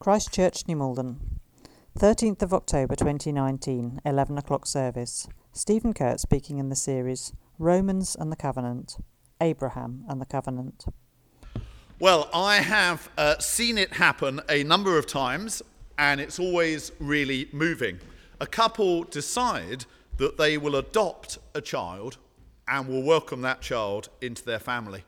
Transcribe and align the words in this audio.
Christchurch, 0.00 0.66
New 0.66 0.76
Malden, 0.76 1.20
13th 1.98 2.40
of 2.40 2.54
October 2.54 2.96
2019, 2.96 4.00
11 4.02 4.38
o'clock 4.38 4.64
service. 4.64 5.28
Stephen 5.52 5.92
Kuhrt 5.92 6.20
speaking 6.20 6.56
in 6.56 6.70
the 6.70 6.74
series 6.74 7.34
Romans 7.58 8.16
and 8.18 8.32
the 8.32 8.36
Covenant, 8.36 8.96
Abraham 9.42 10.06
and 10.08 10.18
the 10.18 10.24
Covenant. 10.24 10.86
Well, 11.98 12.30
I 12.32 12.62
have 12.62 13.10
uh, 13.18 13.40
seen 13.40 13.76
it 13.76 13.92
happen 13.92 14.40
a 14.48 14.64
number 14.64 14.96
of 14.96 15.06
times, 15.06 15.60
and 15.98 16.18
it's 16.18 16.38
always 16.38 16.92
really 16.98 17.50
moving. 17.52 18.00
A 18.40 18.46
couple 18.46 19.04
decide 19.04 19.84
that 20.16 20.38
they 20.38 20.56
will 20.56 20.76
adopt 20.76 21.36
a 21.54 21.60
child 21.60 22.16
and 22.66 22.88
will 22.88 23.02
welcome 23.02 23.42
that 23.42 23.60
child 23.60 24.08
into 24.22 24.42
their 24.46 24.60
family. 24.60 25.04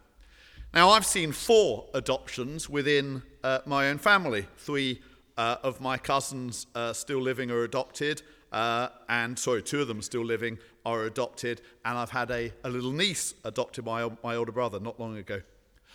Now, 0.75 0.89
I've 0.89 1.05
seen 1.05 1.33
four 1.33 1.85
adoptions 1.93 2.67
within 2.67 3.23
uh, 3.45 3.59
my 3.67 3.91
own 3.91 3.99
family. 3.99 4.47
Three 4.57 5.03
uh, 5.37 5.57
of 5.63 5.83
my 5.83 5.99
cousins 5.99 6.67
uh, 6.75 6.95
still 6.95 7.21
living 7.21 7.51
are 7.51 7.65
adopted, 7.65 8.23
uh, 8.53 8.89
and 9.07 9.39
sorry, 9.39 9.61
two 9.61 9.83
of 9.83 9.89
them 9.89 10.01
still 10.01 10.25
living 10.25 10.59
are 10.87 11.05
adopted, 11.05 11.61
and 11.85 11.99
I've 11.99 12.09
had 12.09 12.31
a, 12.31 12.55
a 12.65 12.71
little 12.71 12.91
niece 12.91 13.35
adopted 13.45 13.85
by 13.85 14.09
my 14.25 14.35
older 14.35 14.51
brother 14.51 14.81
not 14.81 14.99
long 14.99 15.19
ago. 15.19 15.43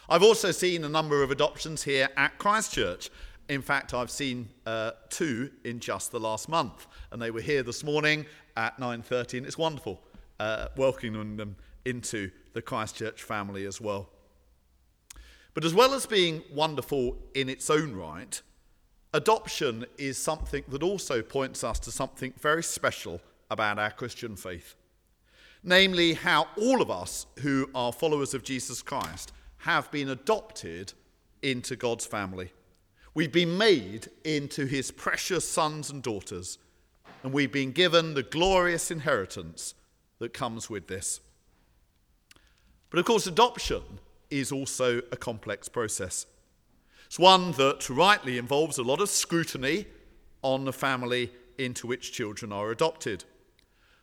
I've 0.09 0.21
also 0.21 0.51
seen 0.51 0.83
a 0.83 0.89
number 0.89 1.23
of 1.23 1.31
adoptions 1.31 1.81
here 1.81 2.09
at 2.15 2.37
Christchurch. 2.37 3.09
In 3.49 3.63
fact, 3.63 3.95
I've 3.95 4.11
seen 4.11 4.47
uh, 4.67 4.91
two 5.09 5.49
in 5.63 5.79
just 5.79 6.11
the 6.11 6.19
last 6.19 6.49
month, 6.49 6.85
and 7.11 7.19
they 7.19 7.31
were 7.31 7.41
here 7.41 7.63
this 7.63 7.83
morning 7.83 8.27
at 8.55 8.77
9:30, 8.79 9.39
and 9.39 9.47
it's 9.47 9.57
wonderful 9.57 9.99
uh, 10.39 10.67
welcoming 10.77 11.35
them 11.35 11.55
into 11.83 12.29
the 12.53 12.61
Christchurch 12.61 13.23
family 13.23 13.65
as 13.65 13.81
well. 13.81 14.09
But 15.57 15.65
as 15.65 15.73
well 15.73 15.95
as 15.95 16.05
being 16.05 16.43
wonderful 16.53 17.17
in 17.33 17.49
its 17.49 17.71
own 17.71 17.95
right, 17.95 18.39
adoption 19.11 19.87
is 19.97 20.15
something 20.15 20.63
that 20.67 20.83
also 20.83 21.23
points 21.23 21.63
us 21.63 21.79
to 21.79 21.91
something 21.91 22.31
very 22.39 22.61
special 22.61 23.21
about 23.49 23.79
our 23.79 23.89
Christian 23.89 24.35
faith. 24.35 24.75
Namely, 25.63 26.13
how 26.13 26.45
all 26.57 26.79
of 26.79 26.91
us 26.91 27.25
who 27.39 27.71
are 27.73 27.91
followers 27.91 28.35
of 28.35 28.43
Jesus 28.43 28.83
Christ 28.83 29.31
have 29.57 29.89
been 29.89 30.09
adopted 30.09 30.93
into 31.41 31.75
God's 31.75 32.05
family. 32.05 32.53
We've 33.15 33.33
been 33.33 33.57
made 33.57 34.09
into 34.23 34.67
his 34.67 34.91
precious 34.91 35.49
sons 35.49 35.89
and 35.89 36.03
daughters, 36.03 36.59
and 37.23 37.33
we've 37.33 37.51
been 37.51 37.71
given 37.71 38.13
the 38.13 38.21
glorious 38.21 38.91
inheritance 38.91 39.73
that 40.19 40.35
comes 40.35 40.69
with 40.69 40.85
this. 40.85 41.19
But 42.91 42.99
of 42.99 43.05
course, 43.05 43.25
adoption 43.25 43.81
is 44.29 44.51
also 44.51 44.99
a 45.11 45.17
complex 45.17 45.69
process. 45.69 46.25
It's 47.05 47.19
one 47.19 47.53
that 47.53 47.89
rightly 47.89 48.37
involves 48.37 48.77
a 48.77 48.83
lot 48.83 48.99
of 48.99 49.09
scrutiny 49.09 49.85
on 50.41 50.65
the 50.65 50.73
family 50.73 51.31
into 51.57 51.87
which 51.87 52.11
children 52.11 52.51
are 52.51 52.71
adopted. 52.71 53.23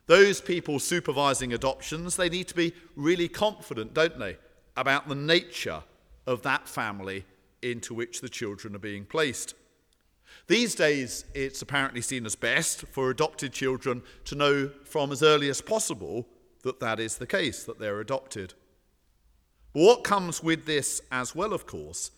Those 0.06 0.41
people 0.41 0.78
supervising 0.78 1.53
adoptions, 1.53 2.16
they 2.16 2.28
need 2.28 2.48
to 2.48 2.55
be 2.55 2.72
really 2.97 3.28
confident, 3.28 3.94
don't 3.94 4.19
they, 4.19 4.36
about 4.77 5.08
the 5.08 5.14
nature 5.14 5.83
of 6.27 6.42
that 6.42 6.69
family 6.69 7.25
into 7.62 7.94
which 7.94 8.20
the 8.20 8.28
children 8.28 8.75
are 8.75 8.81
being 8.81 9.05
placed. 9.05 9.55
These 10.47 10.75
days, 10.75 11.25
it's 11.34 11.62
apparently 11.62 12.00
seen 12.00 12.27
as 12.27 12.36
best 12.36 12.86
for 12.88 13.11
adopted 13.11 13.53
children 13.53 14.03
to 14.25 14.34
know 14.34 14.70
from 14.84 15.12
as 15.12 15.22
early 15.22 15.48
as 15.48 15.61
possible 15.61 16.27
that 16.62 16.81
that 16.81 17.00
is 17.00 17.16
the 17.16 17.27
case, 17.27 17.64
that 17.64 17.78
they're 17.78 18.00
adopted. 18.00 18.55
What 19.75 20.05
comes 20.05 20.41
with 20.41 20.67
this 20.67 21.03
as 21.11 21.34
well, 21.34 21.53
of 21.53 21.67
course, 21.67 22.12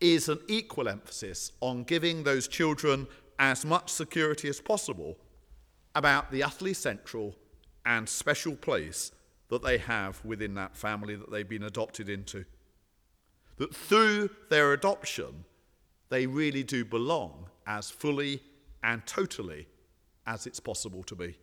is 0.00 0.28
an 0.28 0.38
equal 0.46 0.88
emphasis 0.88 1.50
on 1.60 1.82
giving 1.82 2.22
those 2.22 2.46
children 2.46 3.08
as 3.40 3.64
much 3.64 3.90
security 3.90 4.48
as 4.48 4.60
possible 4.60 5.18
about 5.96 6.30
the 6.30 6.44
utterly 6.44 6.74
central 6.74 7.34
and 7.84 8.08
special 8.08 8.54
place 8.54 9.10
that 9.48 9.64
they 9.64 9.78
have 9.78 10.24
within 10.24 10.54
that 10.54 10.76
family 10.76 11.16
that 11.16 11.28
they've 11.28 11.48
been 11.48 11.64
adopted 11.64 12.08
into. 12.08 12.44
That 13.56 13.74
through 13.74 14.30
their 14.48 14.72
adoption, 14.72 15.44
they 16.08 16.28
really 16.28 16.62
do 16.62 16.84
belong 16.84 17.46
as 17.66 17.90
fully 17.90 18.40
and 18.84 19.04
totally 19.06 19.66
as 20.24 20.46
it's 20.46 20.60
possible 20.60 21.02
to 21.02 21.16
be. 21.16 21.36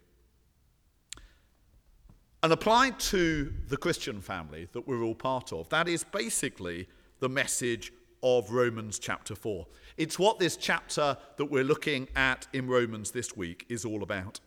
And 2.42 2.54
applied 2.54 2.98
to 3.02 3.54
the 3.68 3.76
Christian 3.76 4.22
family 4.22 4.70
that 4.72 4.88
we're 4.88 5.04
all 5.04 5.16
part 5.16 5.52
of, 5.52 5.68
that 5.70 5.90
is 5.90 6.06
basically 6.06 6.88
the 7.20 7.28
message 7.28 7.92
of 8.24 8.52
Romans 8.52 8.98
chapter 8.98 9.36
4. 9.36 9.68
It's 9.98 10.18
what 10.18 10.40
this 10.40 10.56
chapter 10.56 11.18
that 11.36 11.46
we're 11.46 11.66
looking 11.66 12.08
at 12.16 12.48
in 12.54 12.68
Romans 12.68 13.12
this 13.12 13.36
week 13.36 13.66
is 13.68 13.84
all 13.84 14.04
about. 14.04 14.40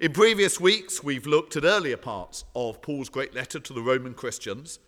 In 0.00 0.14
previous 0.14 0.58
weeks, 0.58 1.04
we've 1.04 1.26
looked 1.26 1.56
at 1.56 1.64
earlier 1.64 1.98
parts 1.98 2.44
of 2.56 2.80
Paul's 2.80 3.10
great 3.10 3.34
letter 3.34 3.60
to 3.60 3.72
the 3.74 3.82
Roman 3.82 4.14
Christians 4.14 4.78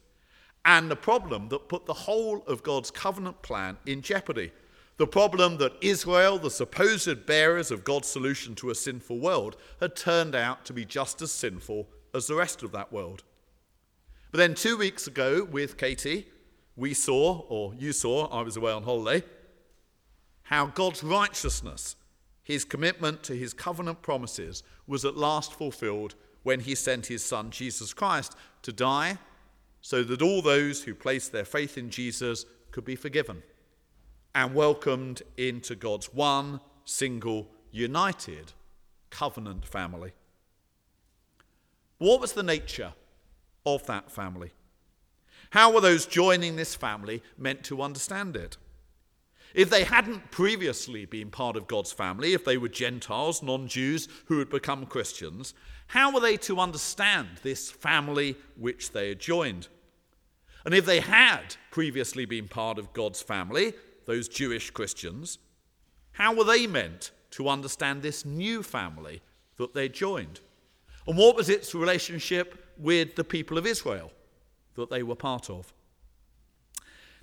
and 0.64 0.90
the 0.90 0.96
problem 0.96 1.50
that 1.50 1.68
put 1.68 1.84
the 1.84 1.92
whole 1.92 2.42
of 2.46 2.62
God's 2.62 2.90
covenant 2.90 3.42
plan 3.42 3.76
in 3.84 4.00
jeopardy. 4.00 4.52
The 4.96 5.06
problem 5.06 5.58
that 5.58 5.74
Israel, 5.82 6.38
the 6.38 6.50
supposed 6.50 7.26
bearers 7.26 7.70
of 7.70 7.84
God's 7.84 8.08
solution 8.08 8.54
to 8.54 8.70
a 8.70 8.74
sinful 8.74 9.18
world, 9.18 9.58
had 9.80 9.96
turned 9.96 10.34
out 10.34 10.64
to 10.64 10.72
be 10.72 10.86
just 10.86 11.20
as 11.20 11.30
sinful 11.30 11.88
as 12.14 12.26
the 12.26 12.34
rest 12.34 12.62
of 12.62 12.72
that 12.72 12.92
world. 12.92 13.24
But 14.30 14.38
then 14.38 14.54
two 14.54 14.76
weeks 14.76 15.06
ago 15.06 15.46
with 15.50 15.76
Katie, 15.76 16.26
we 16.76 16.94
saw, 16.94 17.44
or 17.48 17.74
you 17.74 17.92
saw, 17.92 18.26
I 18.28 18.42
was 18.42 18.56
away 18.56 18.72
on 18.72 18.82
holiday, 18.82 19.24
how 20.44 20.66
God's 20.66 21.02
righteousness, 21.02 21.96
his 22.42 22.64
commitment 22.64 23.22
to 23.24 23.34
his 23.34 23.52
covenant 23.52 24.02
promises, 24.02 24.62
was 24.86 25.04
at 25.04 25.16
last 25.16 25.52
fulfilled 25.52 26.14
when 26.42 26.60
he 26.60 26.74
sent 26.74 27.06
his 27.06 27.24
son 27.24 27.50
Jesus 27.50 27.92
Christ 27.92 28.36
to 28.62 28.72
die 28.72 29.18
so 29.80 30.02
that 30.04 30.22
all 30.22 30.42
those 30.42 30.84
who 30.84 30.94
place 30.94 31.28
their 31.28 31.44
faith 31.44 31.76
in 31.76 31.90
Jesus 31.90 32.46
could 32.70 32.84
be 32.84 32.96
forgiven 32.96 33.42
and 34.34 34.54
welcomed 34.54 35.22
into 35.36 35.74
God's 35.74 36.12
one, 36.14 36.60
single, 36.84 37.48
united 37.70 38.52
covenant 39.10 39.66
family. 39.66 40.12
What 42.02 42.20
was 42.20 42.32
the 42.32 42.42
nature 42.42 42.94
of 43.64 43.86
that 43.86 44.10
family? 44.10 44.50
How 45.50 45.70
were 45.72 45.80
those 45.80 46.04
joining 46.04 46.56
this 46.56 46.74
family 46.74 47.22
meant 47.38 47.62
to 47.66 47.80
understand 47.80 48.34
it? 48.34 48.56
If 49.54 49.70
they 49.70 49.84
hadn't 49.84 50.32
previously 50.32 51.04
been 51.04 51.30
part 51.30 51.56
of 51.56 51.68
God's 51.68 51.92
family, 51.92 52.32
if 52.32 52.44
they 52.44 52.56
were 52.56 52.68
Gentiles, 52.68 53.40
non 53.40 53.68
Jews 53.68 54.08
who 54.24 54.40
had 54.40 54.50
become 54.50 54.84
Christians, 54.84 55.54
how 55.86 56.12
were 56.12 56.18
they 56.18 56.36
to 56.38 56.58
understand 56.58 57.28
this 57.44 57.70
family 57.70 58.34
which 58.56 58.90
they 58.90 59.10
had 59.10 59.20
joined? 59.20 59.68
And 60.64 60.74
if 60.74 60.84
they 60.84 60.98
had 60.98 61.54
previously 61.70 62.24
been 62.24 62.48
part 62.48 62.80
of 62.80 62.92
God's 62.92 63.22
family, 63.22 63.74
those 64.06 64.26
Jewish 64.26 64.72
Christians, 64.72 65.38
how 66.10 66.34
were 66.34 66.42
they 66.42 66.66
meant 66.66 67.12
to 67.30 67.48
understand 67.48 68.02
this 68.02 68.24
new 68.24 68.64
family 68.64 69.22
that 69.56 69.72
they 69.72 69.88
joined? 69.88 70.40
And 71.06 71.16
what 71.16 71.36
was 71.36 71.48
its 71.48 71.74
relationship 71.74 72.74
with 72.78 73.16
the 73.16 73.24
people 73.24 73.58
of 73.58 73.66
Israel 73.66 74.12
that 74.74 74.90
they 74.90 75.02
were 75.02 75.16
part 75.16 75.50
of? 75.50 75.72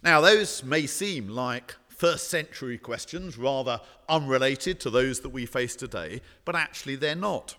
Now, 0.01 0.21
those 0.21 0.63
may 0.63 0.85
seem 0.85 1.27
like 1.27 1.75
first 1.87 2.29
century 2.29 2.77
questions, 2.77 3.37
rather 3.37 3.81
unrelated 4.07 4.79
to 4.79 4.89
those 4.89 5.19
that 5.19 5.29
we 5.29 5.45
face 5.45 5.75
today, 5.75 6.21
but 6.45 6.55
actually 6.55 6.95
they're 6.95 7.15
not. 7.15 7.55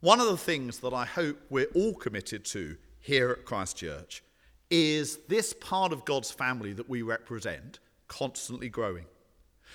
One 0.00 0.20
of 0.20 0.26
the 0.26 0.36
things 0.36 0.78
that 0.80 0.92
I 0.92 1.04
hope 1.04 1.40
we're 1.50 1.66
all 1.74 1.94
committed 1.94 2.44
to 2.46 2.76
here 3.00 3.30
at 3.30 3.44
Christchurch 3.44 4.22
is 4.70 5.18
this 5.28 5.52
part 5.52 5.92
of 5.92 6.04
God's 6.04 6.30
family 6.30 6.72
that 6.74 6.88
we 6.88 7.02
represent 7.02 7.80
constantly 8.06 8.68
growing. 8.68 9.06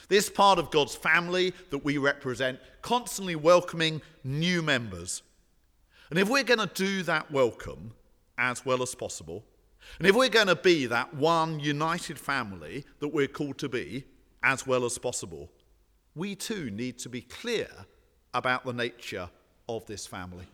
This 0.07 0.29
part 0.29 0.59
of 0.59 0.71
God's 0.71 0.95
family 0.95 1.53
that 1.71 1.83
we 1.83 1.97
represent 1.97 2.59
constantly 2.81 3.35
welcoming 3.35 4.01
new 4.23 4.61
members 4.61 5.21
and 6.09 6.19
if 6.19 6.29
we're 6.29 6.43
going 6.43 6.59
to 6.59 6.73
do 6.73 7.03
that 7.03 7.31
welcome 7.31 7.93
as 8.37 8.65
well 8.65 8.81
as 8.81 8.95
possible, 8.95 9.45
and 9.97 10.07
if 10.07 10.15
we're 10.15 10.29
going 10.29 10.47
to 10.47 10.55
be 10.55 10.85
that 10.87 11.13
one 11.13 11.59
united 11.59 12.19
family 12.19 12.85
that 12.99 13.09
we're 13.09 13.27
called 13.27 13.57
to 13.59 13.69
be 13.69 14.03
as 14.43 14.65
well 14.65 14.85
as 14.85 14.97
possible, 14.97 15.51
we 16.15 16.35
too 16.35 16.69
need 16.71 16.97
to 16.99 17.09
be 17.09 17.21
clear 17.21 17.69
about 18.33 18.65
the 18.65 18.73
nature 18.73 19.29
of 19.67 19.85
this 19.85 20.05
family. 20.05 20.45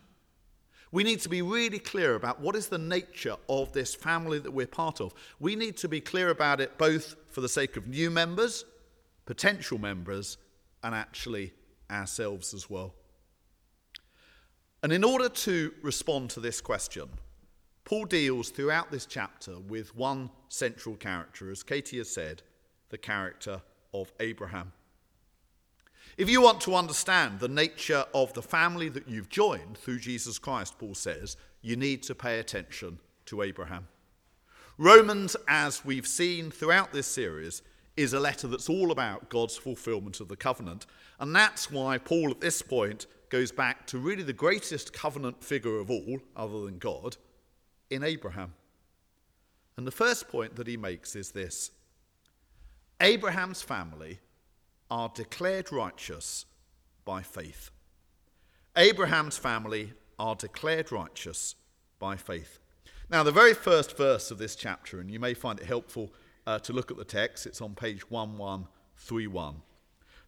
We 0.92 1.02
need 1.02 1.20
to 1.22 1.28
be 1.28 1.42
really 1.42 1.78
clear 1.78 2.14
about 2.14 2.40
what 2.40 2.54
is 2.54 2.68
the 2.68 2.78
nature 2.78 3.36
of 3.48 3.72
this 3.72 3.94
family 3.94 4.38
that 4.38 4.50
we're 4.50 4.66
part 4.66 5.00
of. 5.00 5.12
We 5.40 5.56
need 5.56 5.76
to 5.78 5.88
be 5.88 6.00
clear 6.00 6.30
about 6.30 6.60
it 6.60 6.78
both 6.78 7.16
for 7.30 7.40
the 7.40 7.48
sake 7.48 7.76
of 7.76 7.88
new 7.88 8.10
members, 8.10 8.64
potential 9.24 9.78
members, 9.78 10.38
and 10.82 10.94
actually 10.94 11.52
ourselves 11.90 12.54
as 12.54 12.70
well. 12.70 12.94
And 14.86 14.92
in 14.92 15.02
order 15.02 15.28
to 15.28 15.74
respond 15.82 16.30
to 16.30 16.38
this 16.38 16.60
question, 16.60 17.08
Paul 17.84 18.04
deals 18.04 18.50
throughout 18.50 18.92
this 18.92 19.04
chapter 19.04 19.58
with 19.58 19.96
one 19.96 20.30
central 20.48 20.94
character, 20.94 21.50
as 21.50 21.64
Katie 21.64 21.98
has 21.98 22.08
said, 22.08 22.44
the 22.90 22.96
character 22.96 23.62
of 23.92 24.12
Abraham. 24.20 24.70
If 26.16 26.30
you 26.30 26.40
want 26.40 26.60
to 26.60 26.76
understand 26.76 27.40
the 27.40 27.48
nature 27.48 28.04
of 28.14 28.32
the 28.34 28.42
family 28.42 28.88
that 28.90 29.08
you've 29.08 29.28
joined 29.28 29.76
through 29.76 29.98
Jesus 29.98 30.38
Christ, 30.38 30.78
Paul 30.78 30.94
says, 30.94 31.36
you 31.62 31.74
need 31.74 32.04
to 32.04 32.14
pay 32.14 32.38
attention 32.38 33.00
to 33.24 33.42
Abraham. 33.42 33.88
Romans, 34.78 35.34
as 35.48 35.84
we've 35.84 36.06
seen 36.06 36.52
throughout 36.52 36.92
this 36.92 37.08
series, 37.08 37.60
is 37.96 38.12
a 38.12 38.20
letter 38.20 38.46
that's 38.46 38.68
all 38.68 38.92
about 38.92 39.30
God's 39.30 39.56
fulfillment 39.56 40.20
of 40.20 40.28
the 40.28 40.36
covenant. 40.36 40.86
And 41.18 41.34
that's 41.34 41.72
why 41.72 41.98
Paul, 41.98 42.30
at 42.30 42.40
this 42.40 42.62
point, 42.62 43.06
goes 43.28 43.52
back 43.52 43.86
to 43.88 43.98
really 43.98 44.22
the 44.22 44.32
greatest 44.32 44.92
covenant 44.92 45.42
figure 45.42 45.78
of 45.78 45.90
all, 45.90 46.20
other 46.36 46.64
than 46.64 46.78
God, 46.78 47.16
in 47.90 48.02
Abraham. 48.02 48.54
And 49.76 49.86
the 49.86 49.92
first 49.92 50.28
point 50.28 50.56
that 50.56 50.66
he 50.66 50.76
makes 50.76 51.14
is 51.16 51.32
this 51.32 51.70
Abraham's 53.00 53.62
family 53.62 54.20
are 54.90 55.10
declared 55.14 55.72
righteous 55.72 56.46
by 57.04 57.22
faith. 57.22 57.70
Abraham's 58.76 59.36
family 59.36 59.92
are 60.18 60.34
declared 60.34 60.92
righteous 60.92 61.54
by 61.98 62.16
faith. 62.16 62.58
Now, 63.08 63.22
the 63.22 63.32
very 63.32 63.54
first 63.54 63.96
verse 63.96 64.30
of 64.30 64.38
this 64.38 64.56
chapter, 64.56 65.00
and 65.00 65.10
you 65.10 65.20
may 65.20 65.34
find 65.34 65.60
it 65.60 65.66
helpful 65.66 66.12
uh, 66.46 66.58
to 66.60 66.72
look 66.72 66.90
at 66.90 66.96
the 66.96 67.04
text, 67.04 67.46
it's 67.46 67.60
on 67.60 67.74
page 67.74 68.10
1131. 68.10 69.62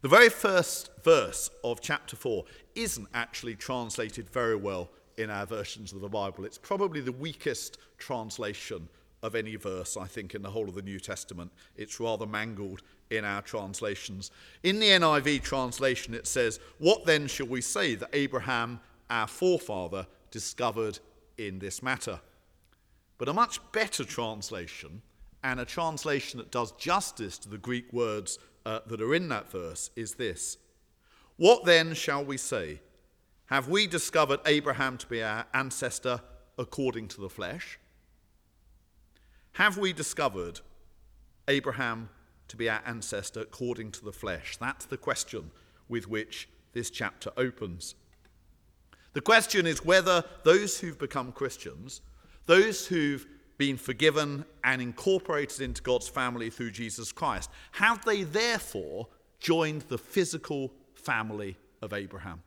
The 0.01 0.09
very 0.09 0.29
first 0.29 0.91
verse 1.03 1.51
of 1.65 1.81
chapter 1.81 2.15
4 2.15 2.45
isn't 2.77 3.09
actually 3.15 3.57
translated 3.57 4.31
very 4.31 4.55
well 4.55 4.91
in 5.17 5.29
our 5.29 5.45
versions 5.45 5.93
of 5.93 6.01
the 6.01 6.09
Bible. 6.09 6.45
It's 6.45 6.57
probably 6.57 7.01
the 7.01 7.11
weakest 7.11 7.79
translation 7.99 8.89
of 9.25 9.35
any 9.35 9.57
verse, 9.57 9.97
I 9.97 10.07
think, 10.07 10.37
in 10.37 10.43
the 10.43 10.51
whole 10.51 10.69
of 10.69 10.77
the 10.77 10.83
New 10.83 11.01
Testament. 11.01 11.51
It's 11.77 11.99
rather 11.99 12.27
mangled 12.27 12.83
in 13.11 13.25
our 13.25 13.43
translations. 13.43 14.31
In 14.63 14.79
the 14.79 14.87
NIV 14.87 15.43
translation, 15.43 16.15
it 16.15 16.29
says, 16.29 16.61
What 16.79 17.05
then 17.05 17.27
shall 17.27 17.49
we 17.49 17.61
say 17.61 17.97
that 17.97 18.11
Abraham, 18.13 18.79
our 19.11 19.27
forefather, 19.27 20.07
discovered 20.31 21.01
in 21.39 21.59
this 21.59 21.83
matter? 21.83 22.21
But 23.19 23.29
a 23.29 23.33
much 23.33 23.59
better 23.73 24.05
translation, 24.05 25.03
and 25.43 25.59
a 25.59 25.65
translation 25.65 26.39
that 26.39 26.53
does 26.53 26.71
justice 26.73 27.37
to 27.39 27.49
the 27.49 27.59
Greek 27.59 27.93
words 27.93 28.39
uh, 28.69 28.81
that 28.87 29.01
are 29.01 29.15
in 29.15 29.31
that 29.31 29.51
verse, 29.51 29.91
is 29.97 30.15
this 30.15 30.59
What 31.37 31.65
then 31.65 31.95
shall 31.95 32.23
we 32.23 32.37
say? 32.37 32.81
Have 33.47 33.67
we 33.69 33.87
discovered 33.87 34.41
Abraham 34.45 34.99
to 34.99 35.07
be 35.07 35.23
our 35.23 35.47
ancestor 35.55 36.21
according 36.59 37.09
to 37.09 37.21
the 37.23 37.31
flesh? 37.31 37.79
Have 39.53 39.79
we 39.79 39.95
discovered 39.95 40.61
Abraham 41.49 42.11
to 42.49 42.57
be 42.59 42.69
our 42.69 42.83
ancestor 42.85 43.41
according 43.41 43.91
to 43.93 44.05
the 44.05 44.13
flesh? 44.13 44.59
That's 44.59 44.85
the 44.85 44.99
question 44.99 45.51
with 45.89 46.07
which 46.07 46.47
this 46.75 46.91
chapter 46.91 47.31
opens. 47.39 47.95
The 49.15 49.23
question 49.23 49.67
is 49.67 49.83
whether 49.83 50.23
those 50.45 50.79
who've 50.79 50.99
become 50.99 51.33
Christians, 51.33 52.03
those 52.45 52.87
who've 52.87 53.27
been 53.59 53.77
forgiven 53.77 54.45
and 54.65 54.81
incorporated 54.81 55.61
into 55.61 55.83
God's 55.83 56.09
family 56.09 56.49
through 56.49 56.71
Jesus 56.71 57.13
Christ, 57.13 57.51
have 57.73 58.05
they 58.05 58.23
therefore 58.23 59.09
joined 59.41 59.83
the 59.83 59.99
physical 59.99 60.73
family 60.95 61.57
of 61.83 61.93
Abraham? 61.93 62.43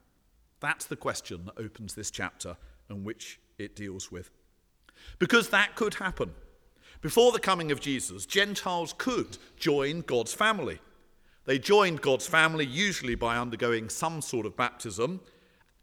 That's 0.62 0.86
the 0.86 0.96
question 0.96 1.46
that 1.46 1.62
opens 1.62 1.96
this 1.96 2.12
chapter 2.12 2.56
and 2.90 3.06
which 3.06 3.40
it 3.58 3.76
deals 3.76 4.12
with. 4.12 4.32
Because 5.20 5.50
that 5.50 5.76
could 5.76 5.96
happen. 5.96 6.32
Before 7.02 7.32
the 7.32 7.40
coming 7.40 7.72
of 7.72 7.82
Jesus, 7.82 8.26
Gentiles 8.26 8.94
could 8.98 9.38
join 9.58 10.02
God's 10.02 10.34
family. 10.34 10.80
They 11.46 11.58
joined 11.58 12.02
God's 12.02 12.28
family 12.28 12.66
usually 12.66 13.16
by 13.16 13.38
undergoing 13.38 13.90
some 13.90 14.22
sort 14.22 14.46
of 14.46 14.56
baptism, 14.56 15.20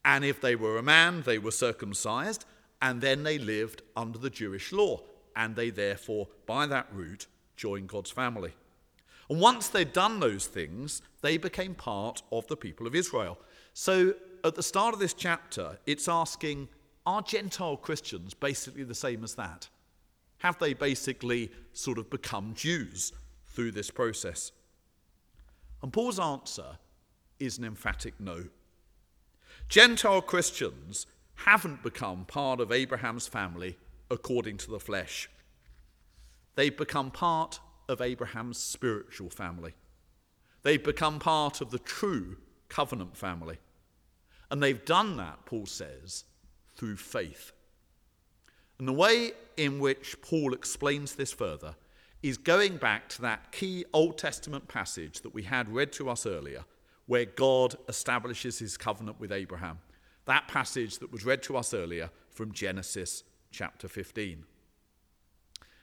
and 0.04 0.24
if 0.24 0.40
they 0.40 0.54
were 0.54 0.78
a 0.78 0.82
man, 0.82 1.22
they 1.22 1.38
were 1.38 1.50
circumcised, 1.50 2.44
and 2.80 3.00
then 3.00 3.24
they 3.24 3.38
lived 3.38 3.82
under 3.96 4.18
the 4.18 4.30
Jewish 4.30 4.72
law, 4.72 5.00
and 5.38 5.54
they 5.54 5.70
therefore, 5.70 6.28
by 6.46 6.66
that 6.66 6.88
route, 6.92 7.26
join 7.56 7.86
God's 7.86 8.10
family. 8.10 8.52
And 9.30 9.40
once 9.40 9.68
they'd 9.68 9.92
done 9.92 10.18
those 10.18 10.46
things, 10.46 11.00
they 11.22 11.38
became 11.38 11.74
part 11.74 12.22
of 12.32 12.46
the 12.48 12.56
people 12.56 12.86
of 12.86 12.94
Israel. 12.94 13.38
So 13.72 14.14
at 14.44 14.56
the 14.56 14.62
start 14.62 14.94
of 14.94 15.00
this 15.00 15.14
chapter, 15.14 15.78
it's 15.86 16.08
asking, 16.08 16.68
are 17.06 17.22
Gentile 17.22 17.76
Christians 17.76 18.34
basically 18.34 18.82
the 18.82 18.94
same 18.94 19.22
as 19.22 19.36
that? 19.36 19.68
Have 20.38 20.58
they 20.58 20.74
basically 20.74 21.52
sort 21.72 21.98
of 21.98 22.10
become 22.10 22.54
Jews 22.54 23.12
through 23.46 23.72
this 23.72 23.90
process? 23.90 24.50
And 25.82 25.92
Paul's 25.92 26.18
answer 26.18 26.78
is 27.38 27.58
an 27.58 27.64
emphatic 27.64 28.14
no. 28.18 28.44
Gentile 29.68 30.22
Christians 30.22 31.06
haven't 31.34 31.84
become 31.84 32.24
part 32.24 32.60
of 32.60 32.72
Abraham's 32.72 33.28
family 33.28 33.76
according 34.10 34.56
to 34.58 34.70
the 34.70 34.80
flesh. 34.80 35.28
They've 36.54 36.76
become 36.76 37.10
part 37.10 37.60
of 37.88 38.00
Abraham's 38.00 38.58
spiritual 38.58 39.30
family. 39.30 39.74
They've 40.62 40.82
become 40.82 41.18
part 41.18 41.60
of 41.60 41.70
the 41.70 41.78
true 41.78 42.36
covenant 42.68 43.16
family. 43.16 43.58
And 44.50 44.62
they've 44.62 44.84
done 44.84 45.16
that, 45.18 45.44
Paul 45.46 45.66
says, 45.66 46.24
through 46.76 46.96
faith. 46.96 47.52
And 48.78 48.86
the 48.86 48.92
way 48.92 49.32
in 49.56 49.78
which 49.78 50.20
Paul 50.22 50.54
explains 50.54 51.14
this 51.14 51.32
further 51.32 51.74
is 52.22 52.36
going 52.36 52.76
back 52.76 53.08
to 53.10 53.22
that 53.22 53.52
key 53.52 53.84
Old 53.92 54.18
Testament 54.18 54.68
passage 54.68 55.20
that 55.20 55.34
we 55.34 55.42
had 55.42 55.68
read 55.68 55.92
to 55.92 56.10
us 56.10 56.26
earlier, 56.26 56.64
where 57.06 57.24
God 57.24 57.76
establishes 57.88 58.58
his 58.58 58.76
covenant 58.76 59.20
with 59.20 59.32
Abraham. 59.32 59.78
That 60.24 60.48
passage 60.48 60.98
that 60.98 61.12
was 61.12 61.24
read 61.24 61.42
to 61.44 61.56
us 61.56 61.72
earlier 61.72 62.10
from 62.30 62.52
Genesis 62.52 63.22
chapter 63.50 63.88
15. 63.88 64.44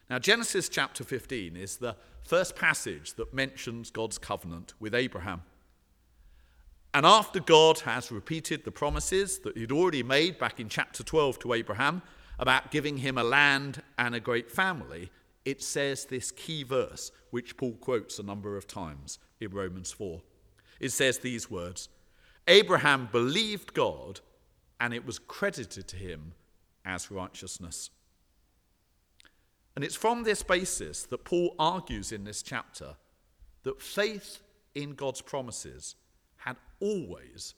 Now, 0.09 0.19
Genesis 0.19 0.69
chapter 0.69 1.03
15 1.03 1.55
is 1.55 1.77
the 1.77 1.95
first 2.23 2.55
passage 2.55 3.13
that 3.15 3.33
mentions 3.33 3.89
God's 3.89 4.17
covenant 4.17 4.73
with 4.79 4.93
Abraham. 4.93 5.41
And 6.93 7.05
after 7.05 7.39
God 7.39 7.79
has 7.81 8.11
repeated 8.11 8.63
the 8.63 8.71
promises 8.71 9.39
that 9.39 9.57
he'd 9.57 9.71
already 9.71 10.03
made 10.03 10.39
back 10.39 10.59
in 10.59 10.69
chapter 10.69 11.03
12 11.03 11.39
to 11.39 11.53
Abraham 11.53 12.01
about 12.39 12.71
giving 12.71 12.97
him 12.97 13.17
a 13.17 13.23
land 13.23 13.81
and 13.97 14.15
a 14.15 14.19
great 14.19 14.49
family, 14.49 15.11
it 15.43 15.61
says 15.61 16.05
this 16.05 16.31
key 16.31 16.63
verse, 16.63 17.11
which 17.31 17.57
Paul 17.57 17.73
quotes 17.73 18.17
a 18.17 18.23
number 18.23 18.55
of 18.57 18.67
times 18.67 19.19
in 19.39 19.51
Romans 19.51 19.91
4. 19.91 20.21
It 20.79 20.91
says 20.91 21.19
these 21.19 21.49
words 21.49 21.89
Abraham 22.47 23.09
believed 23.11 23.73
God, 23.73 24.21
and 24.79 24.93
it 24.93 25.05
was 25.05 25.19
credited 25.19 25.87
to 25.89 25.95
him 25.97 26.33
as 26.85 27.11
righteousness. 27.11 27.89
And 29.75 29.83
it's 29.83 29.95
from 29.95 30.23
this 30.23 30.43
basis 30.43 31.03
that 31.03 31.25
Paul 31.25 31.55
argues 31.59 32.11
in 32.11 32.23
this 32.23 32.41
chapter 32.41 32.95
that 33.63 33.81
faith 33.81 34.39
in 34.73 34.93
God's 34.93 35.21
promises 35.21 35.95
had 36.37 36.55
always 36.79 37.55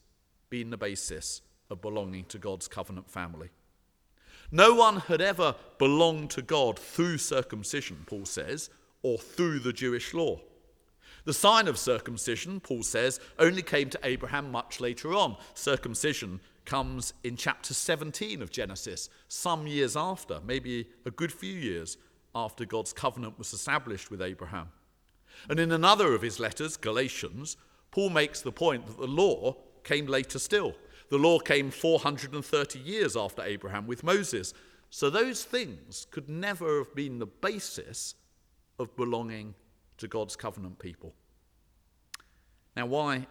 been 0.49 0.69
the 0.69 0.77
basis 0.77 1.41
of 1.69 1.81
belonging 1.81 2.25
to 2.25 2.37
God's 2.37 2.67
covenant 2.67 3.09
family. 3.09 3.49
No 4.51 4.73
one 4.73 4.97
had 5.01 5.21
ever 5.21 5.55
belonged 5.77 6.29
to 6.31 6.41
God 6.41 6.79
through 6.79 7.17
circumcision, 7.17 8.03
Paul 8.07 8.25
says, 8.25 8.69
or 9.03 9.17
through 9.17 9.59
the 9.59 9.73
Jewish 9.73 10.13
law. 10.13 10.39
The 11.25 11.33
sign 11.33 11.67
of 11.67 11.77
circumcision, 11.77 12.61
Paul 12.61 12.83
says, 12.83 13.19
only 13.37 13.61
came 13.61 13.89
to 13.89 13.99
Abraham 14.03 14.49
much 14.49 14.79
later 14.79 15.13
on. 15.13 15.35
Circumcision 15.55 16.39
comes 16.67 17.13
in 17.23 17.37
chapter 17.37 17.73
17 17.73 18.41
of 18.41 18.51
Genesis, 18.51 19.09
some 19.29 19.65
years 19.65 19.95
after, 19.97 20.39
maybe 20.45 20.87
a 21.05 21.11
good 21.11 21.31
few 21.31 21.53
years 21.53 21.97
after 22.35 22.65
God's 22.65 22.93
covenant 22.93 23.39
was 23.39 23.53
established 23.53 24.11
with 24.11 24.21
Abraham. 24.21 24.67
And 25.49 25.59
in 25.59 25.71
another 25.71 26.13
of 26.13 26.21
his 26.21 26.39
letters, 26.39 26.77
Galatians, 26.77 27.57
Paul 27.89 28.09
makes 28.09 28.41
the 28.41 28.51
point 28.51 28.85
that 28.85 28.97
the 28.97 29.07
law 29.07 29.55
came 29.83 30.07
later 30.07 30.39
still. 30.39 30.75
The 31.09 31.17
law 31.17 31.39
came 31.39 31.71
430 31.71 32.79
years 32.79 33.15
after 33.15 33.41
Abraham 33.41 33.87
with 33.87 34.03
Moses. 34.03 34.53
So 34.89 35.09
those 35.09 35.45
things 35.45 36.05
could 36.11 36.27
never 36.27 36.79
have 36.79 36.93
been 36.93 37.17
the 37.17 37.27
basis 37.27 38.15
of 38.77 38.95
belonging 38.97 39.55
to 39.99 40.07
God's 40.07 40.35
covenant 40.35 40.79
people. 40.79 41.13
Now, 42.75 42.87
why 42.87 43.27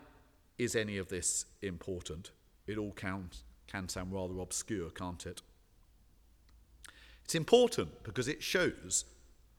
is 0.58 0.74
any 0.74 0.96
of 0.96 1.08
this 1.08 1.44
important? 1.60 2.30
It 2.66 2.78
all 2.78 2.92
can, 2.92 3.30
can 3.66 3.88
sound 3.88 4.12
rather 4.12 4.38
obscure, 4.40 4.90
can't 4.90 5.24
it? 5.26 5.42
It's 7.24 7.34
important 7.34 8.02
because 8.04 8.28
it 8.28 8.42
shows 8.42 9.04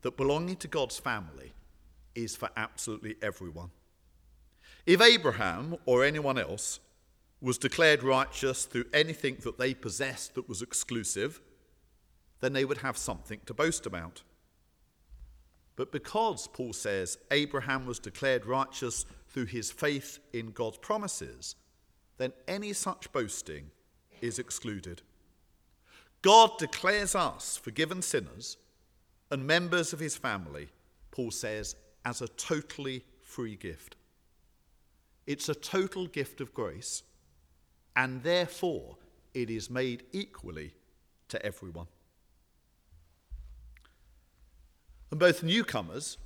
that 0.01 0.17
belonging 0.17 0.55
to 0.57 0.67
God's 0.67 0.97
family 0.97 1.53
is 2.15 2.35
for 2.35 2.49
absolutely 2.55 3.15
everyone. 3.21 3.71
If 4.85 5.01
Abraham 5.01 5.75
or 5.85 6.03
anyone 6.03 6.37
else 6.37 6.79
was 7.41 7.57
declared 7.57 8.03
righteous 8.03 8.65
through 8.65 8.85
anything 8.93 9.37
that 9.43 9.57
they 9.57 9.73
possessed 9.73 10.35
that 10.35 10.49
was 10.49 10.61
exclusive, 10.61 11.41
then 12.39 12.53
they 12.53 12.65
would 12.65 12.79
have 12.79 12.97
something 12.97 13.39
to 13.45 13.53
boast 13.53 13.85
about. 13.85 14.23
But 15.75 15.91
because, 15.91 16.47
Paul 16.47 16.73
says, 16.73 17.17
Abraham 17.29 17.85
was 17.85 17.99
declared 17.99 18.45
righteous 18.45 19.05
through 19.29 19.45
his 19.45 19.71
faith 19.71 20.19
in 20.33 20.51
God's 20.51 20.79
promises, 20.79 21.55
then 22.17 22.33
any 22.47 22.74
such 22.74 23.12
boasting 23.12 23.71
is 24.21 24.39
excluded. 24.39 25.01
God 26.21 26.57
declares 26.57 27.15
us 27.15 27.57
forgiven 27.57 28.01
sinners 28.01 28.57
and 29.29 29.45
members 29.45 29.93
of 29.93 30.00
his 30.00 30.17
family, 30.17 30.69
Paul 31.12 31.31
says, 31.31 31.75
as 32.05 32.21
a 32.21 32.27
totally 32.29 33.03
free 33.21 33.55
gift. 33.55 33.95
It's 35.25 35.50
a 35.50 35.55
total 35.55 36.07
gift 36.07 36.41
of 36.41 36.53
grace, 36.53 37.03
and 37.95 38.24
therefore 38.24 38.97
it 39.33 39.50
is 39.50 39.69
made 39.69 40.03
equally 40.13 40.74
to 41.27 41.45
everyone. 41.45 41.88
And 45.12 45.19
both 45.19 45.43
newcomers 45.43 46.17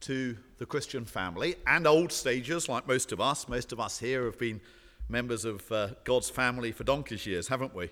to 0.00 0.36
the 0.58 0.66
Christian 0.66 1.04
family 1.04 1.56
and 1.66 1.86
old 1.86 2.12
stagers, 2.12 2.68
like 2.68 2.86
most 2.86 3.12
of 3.12 3.20
us, 3.20 3.48
most 3.48 3.72
of 3.72 3.80
us 3.80 3.98
here 3.98 4.24
have 4.24 4.38
been 4.38 4.60
members 5.08 5.44
of 5.44 5.70
uh, 5.70 5.88
God's 6.04 6.30
family 6.30 6.72
for 6.72 6.84
donkey's 6.84 7.26
years, 7.26 7.48
haven't 7.48 7.74
we? 7.74 7.90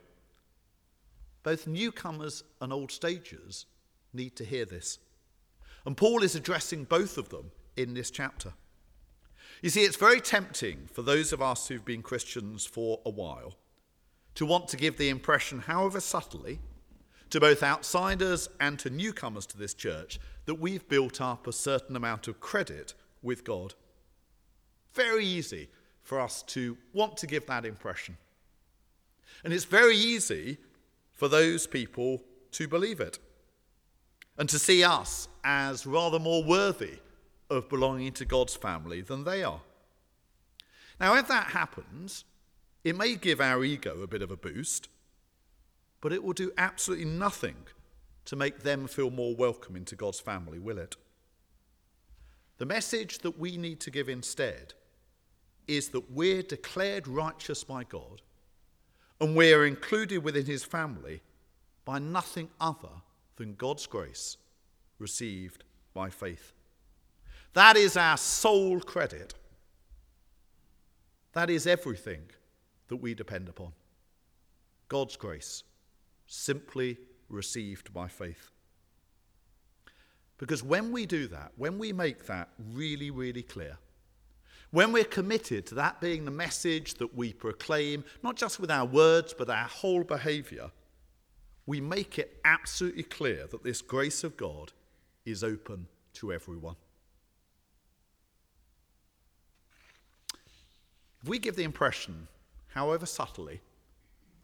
Both 1.42 1.66
newcomers 1.66 2.44
and 2.60 2.72
old 2.72 2.90
stagers 2.90 3.66
need 4.12 4.36
to 4.36 4.44
hear 4.44 4.64
this. 4.64 4.98
And 5.86 5.96
Paul 5.96 6.22
is 6.22 6.34
addressing 6.34 6.84
both 6.84 7.16
of 7.16 7.30
them 7.30 7.50
in 7.76 7.94
this 7.94 8.10
chapter. 8.10 8.52
You 9.62 9.70
see, 9.70 9.82
it's 9.82 9.96
very 9.96 10.20
tempting 10.20 10.88
for 10.92 11.02
those 11.02 11.32
of 11.32 11.42
us 11.42 11.68
who've 11.68 11.84
been 11.84 12.02
Christians 12.02 12.64
for 12.64 13.00
a 13.04 13.10
while 13.10 13.54
to 14.34 14.46
want 14.46 14.68
to 14.68 14.76
give 14.76 14.96
the 14.96 15.08
impression, 15.08 15.60
however 15.60 16.00
subtly, 16.00 16.60
to 17.30 17.40
both 17.40 17.62
outsiders 17.62 18.48
and 18.60 18.78
to 18.78 18.90
newcomers 18.90 19.46
to 19.46 19.58
this 19.58 19.74
church, 19.74 20.18
that 20.46 20.54
we've 20.56 20.88
built 20.88 21.20
up 21.20 21.46
a 21.46 21.52
certain 21.52 21.96
amount 21.96 22.28
of 22.28 22.40
credit 22.40 22.94
with 23.22 23.44
God. 23.44 23.74
Very 24.94 25.24
easy 25.24 25.68
for 26.10 26.18
us 26.18 26.42
to 26.42 26.76
want 26.92 27.16
to 27.16 27.24
give 27.24 27.46
that 27.46 27.64
impression. 27.64 28.16
And 29.44 29.52
it's 29.52 29.64
very 29.64 29.96
easy 29.96 30.58
for 31.12 31.28
those 31.28 31.68
people 31.68 32.24
to 32.50 32.66
believe 32.66 32.98
it 32.98 33.20
and 34.36 34.48
to 34.48 34.58
see 34.58 34.82
us 34.82 35.28
as 35.44 35.86
rather 35.86 36.18
more 36.18 36.42
worthy 36.42 36.98
of 37.48 37.68
belonging 37.68 38.10
to 38.14 38.24
God's 38.24 38.56
family 38.56 39.02
than 39.02 39.22
they 39.22 39.44
are. 39.44 39.60
Now, 40.98 41.14
if 41.14 41.28
that 41.28 41.52
happens, 41.52 42.24
it 42.82 42.96
may 42.96 43.14
give 43.14 43.40
our 43.40 43.62
ego 43.62 44.02
a 44.02 44.08
bit 44.08 44.20
of 44.20 44.32
a 44.32 44.36
boost, 44.36 44.88
but 46.00 46.12
it 46.12 46.24
will 46.24 46.32
do 46.32 46.50
absolutely 46.58 47.04
nothing 47.06 47.68
to 48.24 48.34
make 48.34 48.64
them 48.64 48.88
feel 48.88 49.12
more 49.12 49.36
welcome 49.36 49.76
into 49.76 49.94
God's 49.94 50.18
family, 50.18 50.58
will 50.58 50.78
it? 50.78 50.96
The 52.58 52.66
message 52.66 53.18
that 53.18 53.38
we 53.38 53.56
need 53.56 53.78
to 53.82 53.92
give 53.92 54.08
instead 54.08 54.74
is 55.70 55.90
that 55.90 56.10
we're 56.10 56.42
declared 56.42 57.06
righteous 57.06 57.62
by 57.62 57.84
God 57.84 58.22
and 59.20 59.36
we're 59.36 59.66
included 59.66 60.18
within 60.24 60.44
his 60.44 60.64
family 60.64 61.22
by 61.84 62.00
nothing 62.00 62.48
other 62.60 62.88
than 63.36 63.54
God's 63.54 63.86
grace 63.86 64.36
received 64.98 65.62
by 65.94 66.10
faith. 66.10 66.52
That 67.52 67.76
is 67.76 67.96
our 67.96 68.16
sole 68.16 68.80
credit. 68.80 69.34
That 71.34 71.50
is 71.50 71.68
everything 71.68 72.22
that 72.88 72.96
we 72.96 73.14
depend 73.14 73.48
upon. 73.48 73.72
God's 74.88 75.16
grace, 75.16 75.62
simply 76.26 76.98
received 77.28 77.92
by 77.94 78.08
faith. 78.08 78.50
Because 80.36 80.64
when 80.64 80.90
we 80.90 81.06
do 81.06 81.28
that, 81.28 81.52
when 81.56 81.78
we 81.78 81.92
make 81.92 82.26
that 82.26 82.48
really, 82.72 83.12
really 83.12 83.42
clear, 83.44 83.78
when 84.70 84.92
we're 84.92 85.04
committed 85.04 85.66
to 85.66 85.74
that 85.76 86.00
being 86.00 86.24
the 86.24 86.30
message 86.30 86.94
that 86.94 87.16
we 87.16 87.32
proclaim, 87.32 88.04
not 88.22 88.36
just 88.36 88.60
with 88.60 88.70
our 88.70 88.86
words, 88.86 89.34
but 89.36 89.50
our 89.50 89.66
whole 89.66 90.04
behaviour, 90.04 90.70
we 91.66 91.80
make 91.80 92.18
it 92.18 92.38
absolutely 92.44 93.02
clear 93.02 93.46
that 93.48 93.64
this 93.64 93.82
grace 93.82 94.22
of 94.24 94.36
God 94.36 94.72
is 95.24 95.42
open 95.42 95.86
to 96.14 96.32
everyone. 96.32 96.76
If 101.22 101.28
we 101.28 101.38
give 101.38 101.56
the 101.56 101.64
impression, 101.64 102.28
however 102.68 103.06
subtly, 103.06 103.60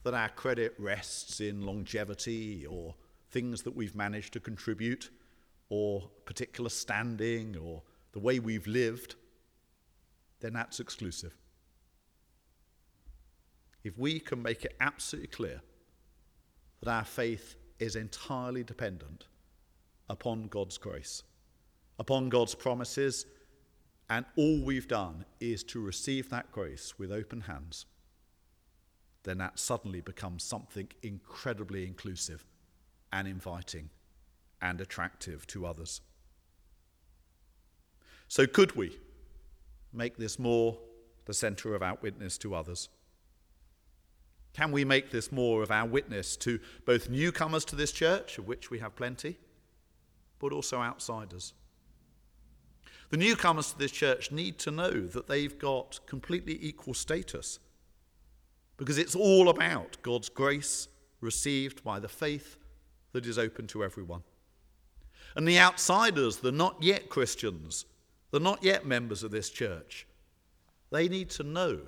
that 0.03 0.15
our 0.15 0.29
credit 0.29 0.75
rests 0.79 1.41
in 1.41 1.63
longevity 1.65 2.67
or 2.67 2.95
things 3.31 3.63
that 3.63 3.75
we've 3.75 3.95
managed 3.95 4.33
to 4.35 4.41
contribute 4.41 5.11
or 5.69 6.09
particular 6.27 6.71
standing 6.71 7.57
or 7.57 7.83
the 8.13 8.19
way 8.19 8.39
we've 8.39 8.67
lived, 8.67 9.17
then 10.41 10.53
that's 10.53 10.81
exclusive. 10.81 11.37
If 13.85 13.99
we 13.99 14.19
can 14.19 14.43
make 14.43 14.65
it 14.65 14.77
absolutely 14.81 15.29
clear 15.29 15.61
that 16.83 16.91
our 16.91 17.05
faith 17.05 17.57
is 17.79 17.97
entirely 17.97 18.65
dependent 18.65 19.27
upon 20.09 20.49
God's 20.49 20.79
grace, 20.79 21.23
upon 21.99 22.29
God's 22.29 22.55
promises, 22.55 23.27
and 24.09 24.25
all 24.37 24.61
we've 24.61 24.89
done 24.89 25.25
is 25.41 25.65
to 25.65 25.81
receive 25.81 26.31
that 26.31 26.53
grace 26.53 26.99
with 26.99 27.11
open 27.11 27.43
hands, 27.43 27.87
then 29.25 29.39
that 29.39 29.59
suddenly 29.59 30.01
becomes 30.01 30.45
something 30.45 30.89
incredibly 31.03 31.87
inclusive 31.87 32.45
and 33.13 33.27
inviting 33.27 33.91
and 34.63 34.81
attractive 34.81 35.47
to 35.49 35.67
others. 35.67 36.01
So, 38.29 38.47
could 38.47 38.77
we? 38.77 38.97
Make 39.93 40.17
this 40.17 40.39
more 40.39 40.79
the 41.25 41.35
centre 41.35 41.75
of 41.75 41.83
our 41.83 41.99
witness 42.01 42.39
to 42.39 42.55
others? 42.55 42.89
Can 44.53 44.73
we 44.73 44.85
make 44.85 45.11
this 45.11 45.31
more 45.31 45.63
of 45.63 45.71
our 45.71 45.87
witness 45.87 46.37
to 46.39 46.59
both 46.87 47.11
newcomers 47.11 47.65
to 47.67 47.77
this 47.77 47.93
church, 47.93 48.39
of 48.39 48.47
which 48.47 48.71
we 48.71 48.79
have 48.79 48.97
plenty, 48.97 49.39
but 50.39 50.53
also 50.53 50.79
outsiders? 50.79 51.53
The 53.11 53.19
newcomers 53.19 53.73
to 53.73 53.79
this 53.79 53.93
church 53.93 54.33
need 54.33 54.59
to 54.61 54.71
know 54.71 55.07
that 55.07 55.29
they've 55.29 55.59
got 55.59 56.01
completely 56.07 56.59
equal 56.61 56.95
status 56.95 57.59
because 58.77 58.99
it's 58.99 59.15
all 59.15 59.49
about 59.49 59.97
God's 60.03 60.29
grace 60.29 60.89
received 61.21 61.85
by 61.85 61.99
the 61.99 62.09
faith 62.09 62.57
that 63.13 63.27
is 63.27 63.39
open 63.39 63.67
to 63.69 63.85
everyone. 63.85 64.23
And 65.35 65.47
the 65.47 65.59
outsiders, 65.59 66.39
the 66.39 66.53
not 66.53 66.83
yet 66.83 67.09
Christians, 67.09 67.85
they're 68.37 68.43
not 68.43 68.63
yet 68.63 68.85
members 68.85 69.23
of 69.23 69.31
this 69.31 69.49
church. 69.49 70.07
They 70.91 71.09
need 71.09 71.31
to 71.31 71.43
know 71.43 71.79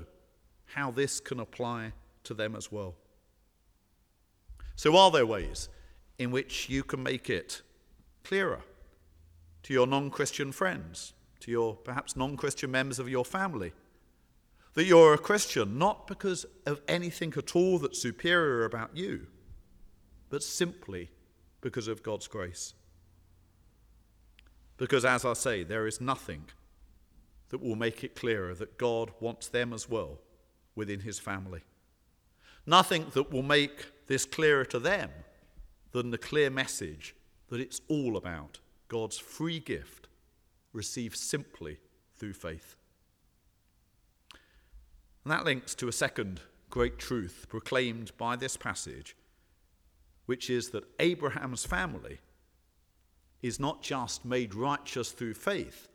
how 0.65 0.91
this 0.91 1.21
can 1.21 1.41
apply 1.41 1.93
to 2.25 2.33
them 2.33 2.57
as 2.57 2.73
well. 2.73 2.95
So, 4.75 4.97
are 4.97 5.11
there 5.11 5.27
ways 5.27 5.69
in 6.19 6.31
which 6.31 6.71
you 6.71 6.83
can 6.85 7.03
make 7.03 7.29
it 7.29 7.61
clearer 8.25 8.61
to 9.65 9.75
your 9.75 9.87
non 9.87 10.09
Christian 10.09 10.51
friends, 10.51 11.13
to 11.41 11.51
your 11.51 11.75
perhaps 11.75 12.17
non 12.17 12.35
Christian 12.39 12.71
members 12.71 12.99
of 12.99 13.11
your 13.11 13.27
family, 13.27 13.75
that 14.73 14.87
you're 14.87 15.13
a 15.13 15.19
Christian 15.19 15.77
not 15.77 16.07
because 16.07 16.47
of 16.65 16.81
anything 16.89 17.35
at 17.37 17.55
all 17.55 17.79
that's 17.79 18.01
superior 18.01 18.65
about 18.65 18.97
you, 18.97 19.27
but 20.31 20.43
simply 20.43 21.11
because 21.61 21.89
of 21.89 22.03
God's 22.03 22.27
grace? 22.27 22.73
Because, 24.79 25.05
as 25.05 25.25
I 25.25 25.35
say, 25.35 25.65
there 25.65 25.87
is 25.87 26.01
nothing 26.01 26.45
that 27.51 27.63
will 27.63 27.77
make 27.77 28.05
it 28.05 28.15
clearer 28.15 28.55
that 28.55 28.79
God 28.79 29.11
wants 29.21 29.49
them 29.49 29.73
as 29.73 29.89
well 29.89 30.19
within 30.75 31.01
his 31.01 31.19
family. 31.19 31.63
Nothing 32.65 33.07
that 33.15 33.33
will 33.33 33.43
make 33.43 34.07
this 34.07 34.25
clearer 34.25 34.65
to 34.67 34.79
them 34.79 35.11
than 35.93 36.11
the 36.11 36.19
clear 36.19 36.51
message 36.51 37.15
that 37.49 37.61
it's 37.61 37.81
all 37.89 38.17
about 38.17 38.61
God's 38.89 39.19
free 39.19 39.59
gift 39.59 40.07
received 40.73 41.17
simply 41.17 41.79
through 42.17 42.35
faith. 42.35 42.77
And 45.25 45.33
that 45.33 45.45
links 45.45 45.75
to 45.77 45.89
a 45.89 45.93
second 45.93 46.41
great 46.71 46.99
truth 46.99 47.47
proclaimed 47.49 48.13
by 48.19 48.37
this 48.37 48.57
passage, 48.57 49.17
which 50.27 50.51
is 50.51 50.71
that 50.71 50.85
Abraham's 51.01 51.65
family 51.65 52.19
is 53.43 53.61
not 53.61 53.83
just 53.83 54.25
made 54.25 54.55
righteous 54.55 55.13
through 55.13 55.35
faith, 55.35 55.89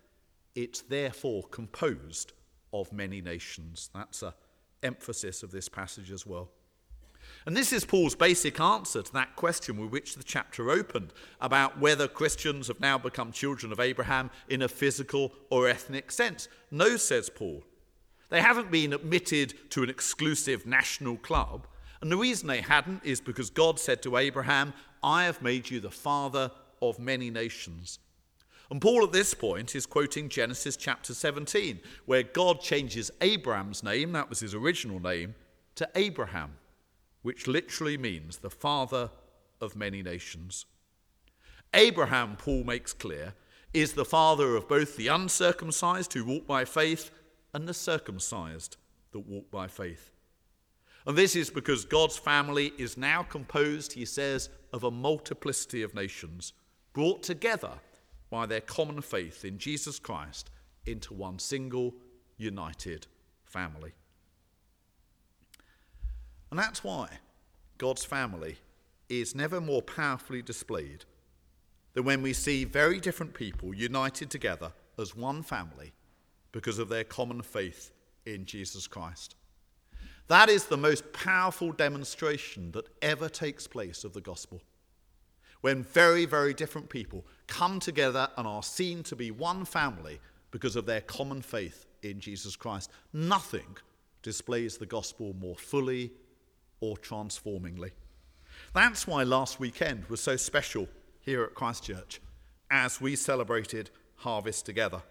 it's 0.56 0.82
therefore 0.82 1.44
composed 1.44 2.34
of 2.72 2.92
many 2.94 3.22
nations. 3.22 3.90
That's 3.94 4.22
an 4.22 4.34
emphasis 4.82 5.44
of 5.44 5.52
this 5.52 5.70
passage 5.70 6.12
as 6.12 6.26
well. 6.26 6.50
And 7.46 7.56
this 7.56 7.74
is 7.74 7.86
Paul's 7.86 8.16
basic 8.16 8.60
answer 8.60 9.02
to 9.02 9.14
that 9.14 9.36
question 9.36 9.78
with 9.78 9.92
which 9.92 10.16
the 10.16 10.24
chapter 10.24 10.70
opened 10.70 11.14
about 11.42 11.80
whether 11.80 12.08
Christians 12.08 12.68
have 12.68 12.80
now 12.80 12.98
become 12.98 13.32
children 13.32 13.72
of 13.72 13.80
Abraham 13.80 14.30
in 14.50 14.62
a 14.62 14.68
physical 14.68 15.34
or 15.50 15.68
ethnic 15.68 16.12
sense. 16.12 16.48
No, 16.72 16.98
says 16.98 17.30
Paul. 17.30 17.64
They 18.30 18.42
haven't 18.42 18.72
been 18.72 18.94
admitted 18.94 19.54
to 19.72 19.84
an 19.84 19.90
exclusive 19.90 20.66
national 20.66 21.18
club. 21.18 21.68
And 22.02 22.12
the 22.12 22.18
reason 22.18 22.48
they 22.48 22.62
hadn't 22.62 23.06
is 23.06 23.22
because 23.22 23.50
God 23.50 23.80
said 23.80 24.02
to 24.04 24.18
Abraham, 24.18 24.74
I 25.02 25.26
have 25.26 25.42
made 25.42 25.70
you 25.70 25.80
the 25.80 25.92
father 25.92 26.52
of 26.90 27.00
many 27.00 27.30
nations. 27.30 28.00
And 28.70 28.82
Paul 28.82 29.04
at 29.04 29.12
this 29.12 29.34
point 29.34 29.76
is 29.76 29.86
quoting 29.86 30.30
Genesis 30.30 30.76
chapter 30.76 31.14
17, 31.14 31.80
where 32.06 32.24
God 32.24 32.62
changes 32.62 33.12
Abram's 33.22 33.84
name, 33.84 34.14
that 34.14 34.30
was 34.30 34.40
his 34.40 34.56
original 34.56 35.00
name, 35.00 35.36
to 35.76 35.90
Abraham, 35.96 36.56
which 37.22 37.48
literally 37.48 37.98
means 37.98 38.38
the 38.38 38.50
father 38.50 39.12
of 39.62 39.76
many 39.76 40.02
nations. 40.02 40.66
Abraham, 41.74 42.36
Paul 42.38 42.64
makes 42.64 42.94
clear, 42.94 43.34
is 43.74 43.94
the 43.94 44.06
father 44.06 44.56
of 44.56 44.68
both 44.68 44.96
the 44.96 45.08
uncircumcised 45.08 46.14
who 46.14 46.26
walk 46.26 46.46
by 46.46 46.66
faith 46.66 47.12
and 47.54 47.68
the 47.68 47.74
circumcised 47.74 48.78
that 49.12 49.28
walk 49.28 49.50
by 49.50 49.68
faith. 49.68 50.12
And 51.06 51.18
this 51.18 51.36
is 51.36 51.50
because 51.50 51.86
God's 51.86 52.18
family 52.18 52.74
is 52.78 52.98
now 52.98 53.24
composed, 53.24 53.94
he 53.94 54.06
says, 54.06 54.50
of 54.72 54.84
a 54.84 54.92
multiplicity 54.92 55.84
of 55.84 55.94
nations, 55.94 56.54
brought 56.94 57.24
together 57.24 57.72
by 58.30 58.46
their 58.46 58.62
common 58.62 59.02
faith 59.02 59.44
in 59.44 59.58
Jesus 59.58 60.00
Christ 60.00 60.50
into 60.86 61.14
one 61.14 61.40
single, 61.40 61.94
united 62.38 63.08
family. 63.46 63.92
And 66.50 66.60
that's 66.60 66.84
why 66.84 67.10
God's 67.78 68.06
family 68.06 68.58
is 69.10 69.36
never 69.36 69.60
more 69.60 69.82
powerfully 69.82 70.42
displayed 70.42 71.06
than 71.94 72.06
when 72.06 72.22
we 72.22 72.34
see 72.34 72.64
very 72.64 73.00
different 73.00 73.34
people 73.34 73.74
united 73.74 74.30
together 74.30 74.72
as 75.00 75.16
one 75.16 75.44
family 75.44 75.94
because 76.52 76.80
of 76.80 76.90
their 76.90 77.04
common 77.04 77.42
faith 77.42 77.92
in 78.26 78.46
Jesus 78.46 78.88
Christ. 78.88 79.36
That 80.28 80.50
is 80.50 80.66
the 80.66 80.78
most 80.78 81.12
powerful 81.12 81.72
demonstration 81.72 82.72
that 82.72 82.88
ever 83.02 83.30
takes 83.30 83.68
place 83.68 84.04
of 84.04 84.14
the 84.14 84.22
gospel. 84.22 84.62
When 85.64 85.84
very, 85.84 86.26
very 86.26 86.54
different 86.54 86.90
people 86.90 87.24
come 87.48 87.80
together 87.80 88.28
and 88.36 88.46
are 88.46 88.62
seen 88.62 89.02
to 89.04 89.16
be 89.16 89.32
one 89.32 89.64
family 89.64 90.20
because 90.52 90.76
of 90.76 90.86
their 90.86 91.00
common 91.00 91.42
faith 91.42 91.86
in 92.02 92.20
Jesus 92.20 92.58
Christ. 92.58 92.92
Nothing 93.14 93.78
displays 94.24 94.76
the 94.76 94.86
gospel 94.86 95.34
more 95.40 95.56
fully 95.56 96.12
or 96.82 96.98
transformingly. 96.98 97.92
That's 98.74 99.08
why 99.08 99.24
last 99.24 99.62
weekend 99.62 100.04
was 100.10 100.20
so 100.20 100.36
special 100.36 100.90
here 101.22 101.46
at 101.46 101.56
Christchurch 101.56 102.20
as 102.70 103.00
we 103.00 103.16
celebrated 103.16 103.90
harvest 104.18 104.66
together. 104.66 105.02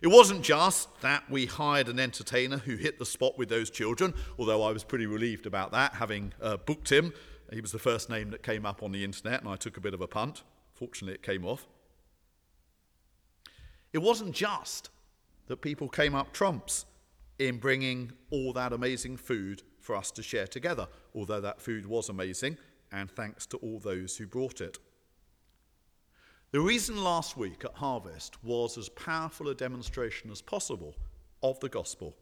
It 0.00 0.08
wasn't 0.08 0.44
just 0.44 0.88
that 1.02 1.30
we 1.30 1.44
hired 1.44 1.90
an 1.90 2.00
entertainer 2.00 2.56
who 2.56 2.76
hit 2.76 2.98
the 2.98 3.04
spot 3.04 3.36
with 3.36 3.50
those 3.50 3.68
children, 3.68 4.14
although 4.38 4.62
I 4.62 4.72
was 4.72 4.82
pretty 4.82 5.04
relieved 5.04 5.44
about 5.44 5.72
that, 5.72 5.92
having 5.92 6.32
uh, 6.40 6.56
booked 6.56 6.90
him. 6.90 7.12
He 7.52 7.60
was 7.60 7.72
the 7.72 7.78
first 7.78 8.10
name 8.10 8.30
that 8.30 8.42
came 8.42 8.66
up 8.66 8.82
on 8.82 8.92
the 8.92 9.04
internet, 9.04 9.40
and 9.40 9.48
I 9.48 9.56
took 9.56 9.76
a 9.76 9.80
bit 9.80 9.94
of 9.94 10.00
a 10.00 10.08
punt. 10.08 10.42
Fortunately, 10.72 11.14
it 11.14 11.22
came 11.22 11.44
off. 11.44 11.66
It 13.92 13.98
wasn't 13.98 14.34
just 14.34 14.90
that 15.46 15.62
people 15.62 15.88
came 15.88 16.14
up 16.14 16.32
trumps 16.32 16.86
in 17.38 17.58
bringing 17.58 18.12
all 18.30 18.52
that 18.52 18.72
amazing 18.72 19.16
food 19.16 19.62
for 19.80 19.94
us 19.94 20.10
to 20.10 20.22
share 20.22 20.46
together, 20.46 20.88
although 21.14 21.40
that 21.40 21.60
food 21.60 21.86
was 21.86 22.08
amazing, 22.08 22.58
and 22.90 23.10
thanks 23.10 23.46
to 23.46 23.56
all 23.58 23.78
those 23.78 24.16
who 24.16 24.26
brought 24.26 24.60
it. 24.60 24.78
The 26.50 26.60
reason 26.60 27.02
last 27.02 27.36
week 27.36 27.64
at 27.64 27.74
Harvest 27.74 28.42
was 28.42 28.78
as 28.78 28.88
powerful 28.90 29.48
a 29.48 29.54
demonstration 29.54 30.30
as 30.30 30.40
possible 30.40 30.96
of 31.42 31.60
the 31.60 31.68
gospel 31.68 32.16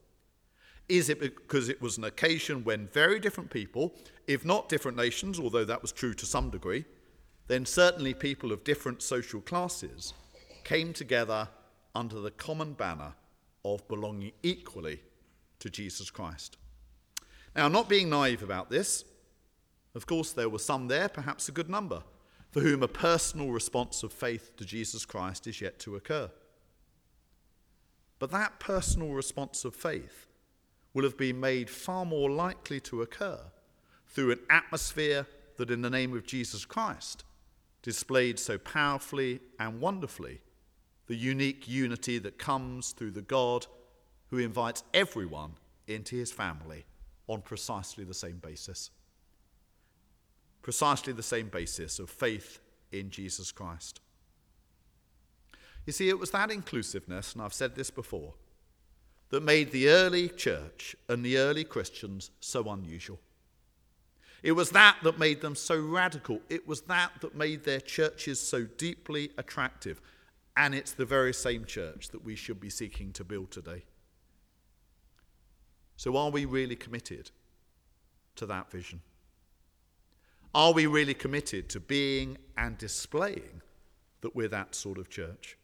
is 0.88 1.08
it 1.08 1.20
because 1.20 1.68
it 1.68 1.80
was 1.80 1.96
an 1.96 2.04
occasion 2.04 2.64
when 2.64 2.88
very 2.88 3.18
different 3.18 3.50
people, 3.50 3.94
if 4.26 4.44
not 4.44 4.68
different 4.68 4.96
nations, 4.96 5.40
although 5.40 5.64
that 5.64 5.82
was 5.82 5.92
true 5.92 6.14
to 6.14 6.26
some 6.26 6.50
degree, 6.50 6.84
then 7.46 7.64
certainly 7.66 8.14
people 8.14 8.52
of 8.52 8.64
different 8.64 9.02
social 9.02 9.40
classes 9.40 10.14
came 10.62 10.92
together 10.92 11.48
under 11.94 12.20
the 12.20 12.30
common 12.30 12.72
banner 12.72 13.14
of 13.64 13.86
belonging 13.88 14.32
equally 14.42 15.00
to 15.58 15.70
Jesus 15.70 16.10
Christ. 16.10 16.56
Now, 17.56 17.68
not 17.68 17.88
being 17.88 18.10
naive 18.10 18.42
about 18.42 18.70
this, 18.70 19.04
of 19.94 20.06
course, 20.06 20.32
there 20.32 20.48
were 20.48 20.58
some 20.58 20.88
there, 20.88 21.08
perhaps 21.08 21.48
a 21.48 21.52
good 21.52 21.70
number, 21.70 22.02
for 22.50 22.60
whom 22.60 22.82
a 22.82 22.88
personal 22.88 23.50
response 23.50 24.02
of 24.02 24.12
faith 24.12 24.56
to 24.56 24.64
Jesus 24.64 25.04
Christ 25.04 25.46
is 25.46 25.60
yet 25.60 25.78
to 25.80 25.96
occur. 25.96 26.30
But 28.18 28.30
that 28.32 28.58
personal 28.58 29.10
response 29.10 29.64
of 29.64 29.74
faith 29.74 30.26
will 30.94 31.04
have 31.04 31.18
been 31.18 31.38
made 31.38 31.68
far 31.68 32.06
more 32.06 32.30
likely 32.30 32.80
to 32.80 33.02
occur 33.02 33.40
through 34.06 34.32
an 34.32 34.40
atmosphere 34.48 35.26
that, 35.56 35.70
in 35.70 35.82
the 35.82 35.90
name 35.90 36.16
of 36.16 36.24
Jesus 36.24 36.64
Christ, 36.64 37.24
displayed 37.82 38.38
so 38.38 38.56
powerfully 38.56 39.40
and 39.60 39.80
wonderfully 39.80 40.40
the 41.06 41.16
unique 41.16 41.68
unity 41.68 42.18
that 42.18 42.38
comes 42.38 42.92
through 42.92 43.10
the 43.10 43.20
God 43.20 43.66
who 44.28 44.38
invites 44.38 44.82
everyone 44.94 45.52
into 45.86 46.16
his 46.16 46.32
family 46.32 46.86
on 47.28 47.42
precisely 47.42 48.04
the 48.04 48.14
same 48.14 48.38
basis 48.38 48.90
precisely 50.64 51.12
the 51.12 51.22
same 51.22 51.48
basis 51.48 51.98
of 51.98 52.08
faith 52.08 52.58
in 52.90 53.10
Jesus 53.10 53.52
Christ. 53.52 54.00
You 55.84 55.92
see, 55.92 56.08
it 56.08 56.18
was 56.18 56.30
that 56.30 56.50
inclusiveness, 56.50 57.34
and 57.34 57.42
I've 57.42 57.52
said 57.52 57.76
this 57.76 57.90
before, 57.90 58.32
that 59.30 59.42
made 59.42 59.70
the 59.70 59.88
early 59.88 60.28
church 60.28 60.94
and 61.08 61.24
the 61.24 61.38
early 61.38 61.64
Christians 61.64 62.30
so 62.40 62.70
unusual. 62.70 63.20
It 64.42 64.52
was 64.52 64.70
that 64.70 64.98
that 65.02 65.18
made 65.18 65.40
them 65.40 65.54
so 65.54 65.80
radical. 65.80 66.40
It 66.50 66.68
was 66.68 66.82
that 66.82 67.12
that 67.22 67.34
made 67.34 67.64
their 67.64 67.80
churches 67.80 68.38
so 68.38 68.64
deeply 68.64 69.30
attractive. 69.38 70.00
And 70.56 70.74
it's 70.74 70.92
the 70.92 71.06
very 71.06 71.32
same 71.32 71.64
church 71.64 72.10
that 72.10 72.24
we 72.24 72.36
should 72.36 72.60
be 72.60 72.70
seeking 72.70 73.12
to 73.12 73.24
build 73.24 73.50
today. 73.50 73.84
So, 75.96 76.16
are 76.16 76.30
we 76.30 76.44
really 76.44 76.76
committed 76.76 77.30
to 78.36 78.46
that 78.46 78.70
vision? 78.70 79.00
Are 80.54 80.72
we 80.72 80.86
really 80.86 81.14
committed 81.14 81.68
to 81.70 81.80
being 81.80 82.38
and 82.56 82.78
displaying 82.78 83.62
that 84.20 84.36
we're 84.36 84.48
that 84.48 84.74
sort 84.74 84.98
of 84.98 85.08
church? 85.08 85.56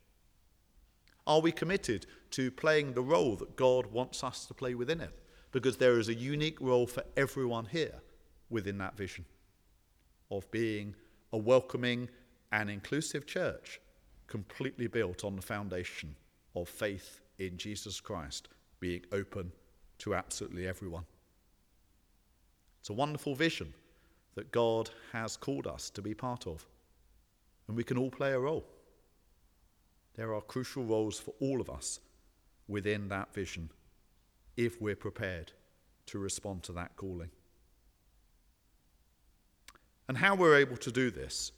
Are 1.26 1.40
we 1.40 1.52
committed 1.52 2.06
to 2.32 2.50
playing 2.50 2.92
the 2.92 3.02
role 3.02 3.36
that 3.36 3.56
God 3.56 3.86
wants 3.86 4.22
us 4.22 4.46
to 4.46 4.54
play 4.54 4.74
within 4.74 5.00
it? 5.00 5.18
Because 5.52 5.76
there 5.76 5.98
is 5.98 6.08
a 6.08 6.14
unique 6.14 6.60
role 6.60 6.86
for 6.86 7.02
everyone 7.16 7.66
here 7.66 8.00
within 8.50 8.78
that 8.78 8.96
vision 8.96 9.24
of 10.30 10.50
being 10.50 10.94
a 11.32 11.38
welcoming 11.38 12.08
and 12.52 12.70
inclusive 12.70 13.26
church 13.26 13.80
completely 14.26 14.86
built 14.86 15.24
on 15.24 15.36
the 15.36 15.42
foundation 15.42 16.14
of 16.54 16.68
faith 16.68 17.20
in 17.38 17.56
Jesus 17.56 18.00
Christ, 18.00 18.48
being 18.78 19.02
open 19.12 19.52
to 19.98 20.14
absolutely 20.14 20.66
everyone. 20.66 21.04
It's 22.80 22.90
a 22.90 22.94
wonderful 22.94 23.34
vision 23.34 23.74
that 24.34 24.52
God 24.52 24.90
has 25.12 25.36
called 25.36 25.66
us 25.66 25.90
to 25.90 26.02
be 26.02 26.14
part 26.14 26.46
of. 26.46 26.66
And 27.68 27.76
we 27.76 27.84
can 27.84 27.98
all 27.98 28.10
play 28.10 28.32
a 28.32 28.38
role. 28.38 28.64
There 30.14 30.34
are 30.34 30.40
crucial 30.40 30.84
roles 30.84 31.18
for 31.18 31.34
all 31.40 31.60
of 31.60 31.70
us 31.70 32.00
within 32.70 33.08
that 33.08 33.34
vision 33.34 33.70
if 34.56 34.80
we're 34.80 34.96
prepared 34.96 35.52
to 36.06 36.18
respond 36.18 36.62
to 36.62 36.72
that 36.72 36.96
calling. 36.96 37.30
And 40.08 40.16
how 40.16 40.34
we're 40.34 40.56
able 40.56 40.76
to 40.78 40.90
do 40.90 41.10
this, 41.10 41.52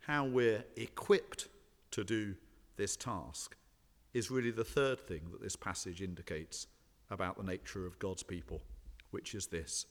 how 0.00 0.24
we're 0.24 0.64
equipped 0.76 1.48
to 1.90 2.04
do 2.04 2.34
this 2.76 2.96
task, 2.96 3.56
is 4.14 4.30
really 4.30 4.50
the 4.50 4.64
third 4.64 5.06
thing 5.06 5.22
that 5.32 5.42
this 5.42 5.56
passage 5.56 6.00
indicates 6.00 6.66
about 7.10 7.36
the 7.36 7.42
nature 7.42 7.86
of 7.86 7.98
God's 7.98 8.22
people, 8.22 8.62
which 9.10 9.34
is 9.34 9.46
this 9.46 9.86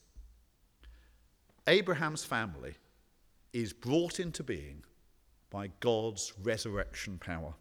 Abraham's 1.68 2.24
family 2.24 2.76
is 3.54 3.74
brought 3.74 4.20
into 4.20 4.44
being 4.44 4.84
by 5.50 5.70
God's 5.80 6.34
resurrection 6.44 7.18
power. 7.18 7.54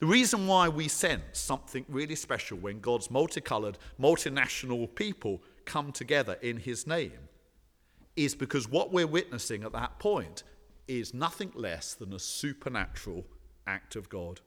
The 0.00 0.06
reason 0.06 0.46
why 0.46 0.68
we 0.68 0.88
sense 0.88 1.38
something 1.38 1.84
really 1.86 2.14
special 2.14 2.56
when 2.56 2.80
God's 2.80 3.10
multicolored, 3.10 3.76
multinational 4.00 4.92
people 4.94 5.42
come 5.66 5.92
together 5.92 6.38
in 6.40 6.56
his 6.56 6.86
name 6.86 7.28
is 8.16 8.34
because 8.34 8.66
what 8.66 8.92
we're 8.92 9.06
witnessing 9.06 9.62
at 9.62 9.72
that 9.72 9.98
point 9.98 10.42
is 10.88 11.12
nothing 11.12 11.52
less 11.54 11.94
than 11.94 12.14
a 12.14 12.18
supernatural 12.18 13.26
act 13.66 13.94
of 13.94 14.08
God. 14.08 14.40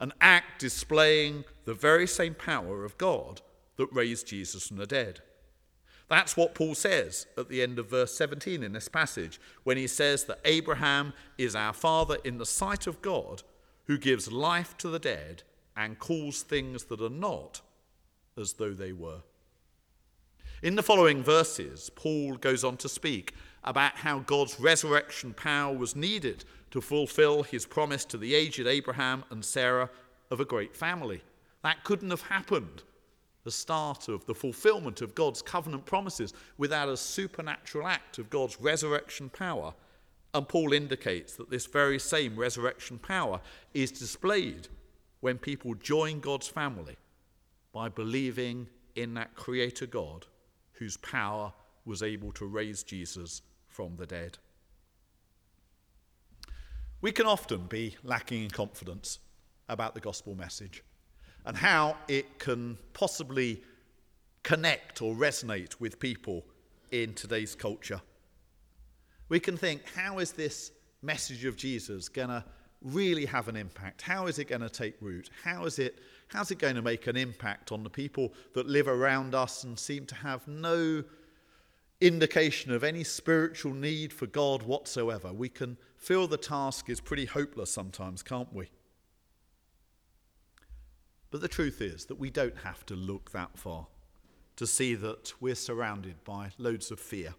An 0.00 0.12
act 0.22 0.60
displaying 0.60 1.44
the 1.66 1.74
very 1.74 2.06
same 2.06 2.34
power 2.34 2.82
of 2.82 2.96
God 2.96 3.42
that 3.76 3.92
raised 3.92 4.26
Jesus 4.26 4.68
from 4.68 4.78
the 4.78 4.86
dead. 4.86 5.20
That's 6.08 6.34
what 6.34 6.54
Paul 6.54 6.74
says 6.74 7.26
at 7.36 7.50
the 7.50 7.60
end 7.60 7.78
of 7.78 7.90
verse 7.90 8.14
17 8.14 8.62
in 8.62 8.72
this 8.72 8.88
passage, 8.88 9.38
when 9.64 9.76
he 9.76 9.86
says 9.86 10.24
that 10.24 10.40
Abraham 10.46 11.12
is 11.36 11.54
our 11.54 11.74
father 11.74 12.16
in 12.24 12.38
the 12.38 12.46
sight 12.46 12.86
of 12.86 13.02
God, 13.02 13.42
who 13.88 13.98
gives 13.98 14.30
life 14.30 14.76
to 14.76 14.88
the 14.88 14.98
dead 14.98 15.42
and 15.76 15.98
calls 15.98 16.42
things 16.42 16.84
that 16.84 17.00
are 17.00 17.08
not 17.08 17.62
as 18.36 18.52
though 18.54 18.72
they 18.72 18.92
were. 18.92 19.22
In 20.62 20.76
the 20.76 20.82
following 20.82 21.22
verses, 21.22 21.90
Paul 21.94 22.36
goes 22.36 22.64
on 22.64 22.76
to 22.78 22.88
speak 22.88 23.34
about 23.64 23.96
how 23.96 24.20
God's 24.20 24.60
resurrection 24.60 25.32
power 25.32 25.74
was 25.74 25.96
needed 25.96 26.44
to 26.70 26.80
fulfill 26.80 27.42
his 27.42 27.64
promise 27.64 28.04
to 28.06 28.18
the 28.18 28.34
aged 28.34 28.66
Abraham 28.66 29.24
and 29.30 29.44
Sarah 29.44 29.90
of 30.30 30.40
a 30.40 30.44
great 30.44 30.76
family. 30.76 31.22
That 31.62 31.84
couldn't 31.84 32.10
have 32.10 32.22
happened, 32.22 32.82
the 33.44 33.50
start 33.50 34.08
of 34.08 34.26
the 34.26 34.34
fulfillment 34.34 35.00
of 35.00 35.14
God's 35.14 35.42
covenant 35.42 35.86
promises, 35.86 36.34
without 36.58 36.88
a 36.88 36.96
supernatural 36.96 37.86
act 37.86 38.18
of 38.18 38.30
God's 38.30 38.60
resurrection 38.60 39.30
power. 39.30 39.72
And 40.38 40.48
Paul 40.48 40.72
indicates 40.72 41.34
that 41.34 41.50
this 41.50 41.66
very 41.66 41.98
same 41.98 42.36
resurrection 42.36 43.00
power 43.00 43.40
is 43.74 43.90
displayed 43.90 44.68
when 45.18 45.36
people 45.36 45.74
join 45.74 46.20
God's 46.20 46.46
family 46.46 46.96
by 47.72 47.88
believing 47.88 48.68
in 48.94 49.14
that 49.14 49.34
Creator 49.34 49.86
God 49.86 50.26
whose 50.74 50.96
power 50.98 51.52
was 51.84 52.04
able 52.04 52.30
to 52.34 52.46
raise 52.46 52.84
Jesus 52.84 53.42
from 53.66 53.96
the 53.96 54.06
dead. 54.06 54.38
We 57.00 57.10
can 57.10 57.26
often 57.26 57.66
be 57.66 57.96
lacking 58.04 58.44
in 58.44 58.50
confidence 58.50 59.18
about 59.68 59.94
the 59.94 60.00
gospel 60.00 60.36
message 60.36 60.84
and 61.46 61.56
how 61.56 61.96
it 62.06 62.38
can 62.38 62.78
possibly 62.92 63.60
connect 64.44 65.02
or 65.02 65.16
resonate 65.16 65.80
with 65.80 65.98
people 65.98 66.44
in 66.92 67.14
today's 67.14 67.56
culture. 67.56 68.00
We 69.28 69.40
can 69.40 69.56
think, 69.56 69.82
how 69.94 70.18
is 70.18 70.32
this 70.32 70.72
message 71.02 71.44
of 71.44 71.56
Jesus 71.56 72.08
going 72.08 72.28
to 72.28 72.44
really 72.82 73.26
have 73.26 73.48
an 73.48 73.56
impact? 73.56 74.02
How 74.02 74.26
is 74.26 74.38
it 74.38 74.44
going 74.46 74.60
to 74.60 74.70
take 74.70 74.94
root? 75.00 75.30
How 75.44 75.64
is 75.64 75.78
it, 75.78 75.98
how's 76.28 76.50
it 76.50 76.58
going 76.58 76.76
to 76.76 76.82
make 76.82 77.06
an 77.06 77.16
impact 77.16 77.72
on 77.72 77.82
the 77.82 77.90
people 77.90 78.32
that 78.54 78.66
live 78.66 78.88
around 78.88 79.34
us 79.34 79.64
and 79.64 79.78
seem 79.78 80.06
to 80.06 80.14
have 80.14 80.46
no 80.46 81.04
indication 82.00 82.70
of 82.72 82.84
any 82.84 83.02
spiritual 83.02 83.74
need 83.74 84.12
for 84.12 84.26
God 84.26 84.62
whatsoever? 84.62 85.32
We 85.32 85.48
can 85.48 85.76
feel 85.96 86.26
the 86.26 86.36
task 86.36 86.88
is 86.88 87.00
pretty 87.00 87.24
hopeless 87.26 87.70
sometimes, 87.70 88.22
can't 88.22 88.52
we? 88.52 88.70
But 91.30 91.42
the 91.42 91.48
truth 91.48 91.82
is 91.82 92.06
that 92.06 92.18
we 92.18 92.30
don't 92.30 92.56
have 92.58 92.86
to 92.86 92.94
look 92.94 93.32
that 93.32 93.58
far 93.58 93.86
to 94.56 94.66
see 94.66 94.94
that 94.94 95.32
we're 95.40 95.54
surrounded 95.54 96.24
by 96.24 96.50
loads 96.58 96.90
of 96.90 96.98
fear, 96.98 97.34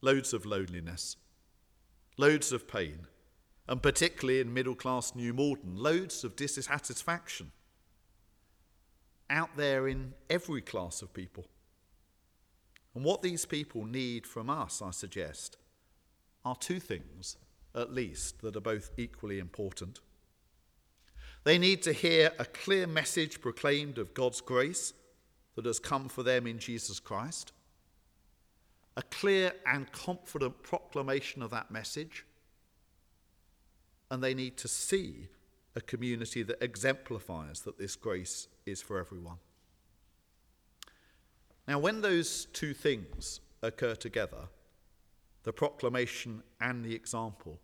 loads 0.00 0.32
of 0.32 0.46
loneliness, 0.46 1.16
loads 2.16 2.52
of 2.52 2.66
pain, 2.68 3.06
and 3.68 3.82
particularly 3.82 4.40
in 4.40 4.52
middle 4.52 4.74
class 4.74 5.14
New 5.14 5.32
Malden, 5.32 5.76
loads 5.76 6.24
of 6.24 6.36
dissatisfaction 6.36 7.52
out 9.28 9.56
there 9.56 9.86
in 9.86 10.14
every 10.28 10.60
class 10.60 11.02
of 11.02 11.14
people. 11.14 11.46
And 12.94 13.04
what 13.04 13.22
these 13.22 13.44
people 13.44 13.86
need 13.86 14.26
from 14.26 14.50
us, 14.50 14.82
I 14.82 14.90
suggest, 14.90 15.56
are 16.44 16.56
two 16.56 16.80
things, 16.80 17.36
at 17.74 17.92
least, 17.92 18.42
that 18.42 18.56
are 18.56 18.60
both 18.60 18.90
equally 18.96 19.38
important. 19.38 20.00
They 21.44 21.58
need 21.58 21.82
to 21.82 21.92
hear 21.92 22.32
a 22.38 22.44
clear 22.44 22.86
message 22.86 23.40
proclaimed 23.40 23.98
of 23.98 24.14
God's 24.14 24.40
grace 24.40 24.92
that 25.54 25.64
has 25.64 25.78
come 25.78 26.08
for 26.08 26.22
them 26.22 26.46
in 26.46 26.58
Jesus 26.58 26.98
Christ, 26.98 27.52
a 29.00 29.02
clear 29.04 29.54
and 29.64 29.90
confident 29.92 30.62
proclamation 30.62 31.42
of 31.42 31.50
that 31.50 31.70
message 31.70 32.26
and 34.10 34.22
they 34.22 34.34
need 34.34 34.58
to 34.58 34.68
see 34.68 35.28
a 35.74 35.80
community 35.80 36.42
that 36.42 36.62
exemplifies 36.62 37.60
that 37.60 37.78
this 37.78 37.96
grace 37.96 38.48
is 38.66 38.82
for 38.82 38.98
everyone. 38.98 39.38
Now, 41.66 41.78
when 41.78 42.02
those 42.02 42.44
two 42.52 42.74
things 42.74 43.40
occur 43.62 43.94
together, 43.94 44.48
the 45.44 45.52
proclamation 45.54 46.42
and 46.60 46.84
the 46.84 46.94
example, 46.94 47.58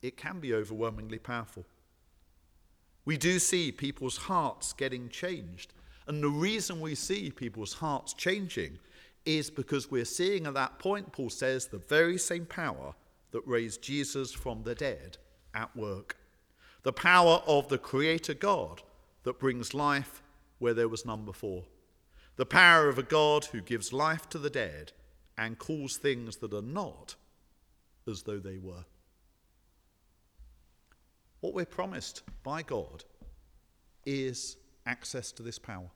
it 0.00 0.16
can 0.16 0.38
be 0.38 0.54
overwhelmingly 0.54 1.18
powerful. 1.18 1.64
We 3.04 3.16
do 3.16 3.40
see 3.40 3.72
people's 3.72 4.16
hearts 4.16 4.72
getting 4.72 5.08
changed. 5.08 5.72
And 6.06 6.22
the 6.22 6.28
reason 6.28 6.80
we 6.80 6.94
see 6.94 7.32
people's 7.32 7.74
hearts 7.74 8.14
changing 8.14 8.78
is 9.24 9.50
because 9.50 9.90
we're 9.90 10.04
seeing 10.04 10.46
at 10.46 10.54
that 10.54 10.78
point, 10.78 11.12
Paul 11.12 11.30
says, 11.30 11.66
the 11.66 11.78
very 11.78 12.18
same 12.18 12.46
power 12.46 12.94
that 13.30 13.46
raised 13.46 13.82
Jesus 13.82 14.32
from 14.32 14.62
the 14.62 14.74
dead 14.74 15.18
at 15.54 15.74
work. 15.76 16.16
The 16.82 16.92
power 16.92 17.42
of 17.46 17.68
the 17.68 17.78
Creator 17.78 18.34
God 18.34 18.82
that 19.22 19.38
brings 19.38 19.74
life 19.74 20.22
where 20.58 20.74
there 20.74 20.88
was 20.88 21.06
none 21.06 21.24
before. 21.24 21.64
The 22.36 22.46
power 22.46 22.88
of 22.88 22.98
a 22.98 23.02
God 23.02 23.46
who 23.46 23.60
gives 23.60 23.92
life 23.92 24.28
to 24.30 24.38
the 24.38 24.50
dead 24.50 24.92
and 25.38 25.58
calls 25.58 25.96
things 25.96 26.38
that 26.38 26.52
are 26.52 26.62
not 26.62 27.14
as 28.08 28.22
though 28.22 28.38
they 28.38 28.58
were. 28.58 28.84
What 31.40 31.54
we're 31.54 31.64
promised 31.66 32.22
by 32.42 32.62
God 32.62 33.04
is 34.04 34.56
access 34.86 35.32
to 35.32 35.42
this 35.42 35.58
power. 35.58 35.90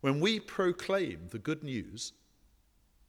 When 0.00 0.20
we 0.20 0.38
proclaim 0.38 1.28
the 1.30 1.38
good 1.38 1.64
news 1.64 2.12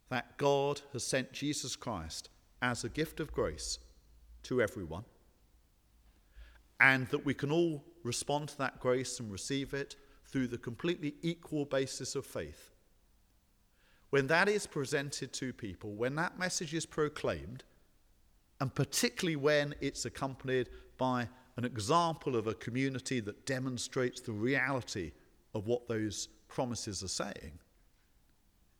that 0.09 0.37
God 0.37 0.81
has 0.91 1.03
sent 1.03 1.31
Jesus 1.33 1.75
Christ 1.75 2.29
as 2.61 2.83
a 2.83 2.89
gift 2.89 3.19
of 3.19 3.31
grace 3.31 3.77
to 4.43 4.61
everyone, 4.61 5.05
and 6.79 7.07
that 7.09 7.25
we 7.25 7.33
can 7.33 7.51
all 7.51 7.83
respond 8.03 8.49
to 8.49 8.57
that 8.57 8.79
grace 8.79 9.19
and 9.19 9.31
receive 9.31 9.73
it 9.73 9.95
through 10.25 10.47
the 10.47 10.57
completely 10.57 11.15
equal 11.21 11.65
basis 11.65 12.15
of 12.15 12.25
faith. 12.25 12.71
When 14.09 14.27
that 14.27 14.49
is 14.49 14.65
presented 14.65 15.31
to 15.33 15.53
people, 15.53 15.93
when 15.93 16.15
that 16.15 16.39
message 16.39 16.73
is 16.73 16.85
proclaimed, 16.85 17.63
and 18.59 18.73
particularly 18.73 19.35
when 19.35 19.75
it's 19.79 20.05
accompanied 20.05 20.69
by 20.97 21.29
an 21.57 21.65
example 21.65 22.35
of 22.35 22.47
a 22.47 22.55
community 22.55 23.19
that 23.19 23.45
demonstrates 23.45 24.21
the 24.21 24.31
reality 24.31 25.11
of 25.53 25.67
what 25.67 25.87
those 25.87 26.29
promises 26.49 27.03
are 27.03 27.07
saying, 27.07 27.59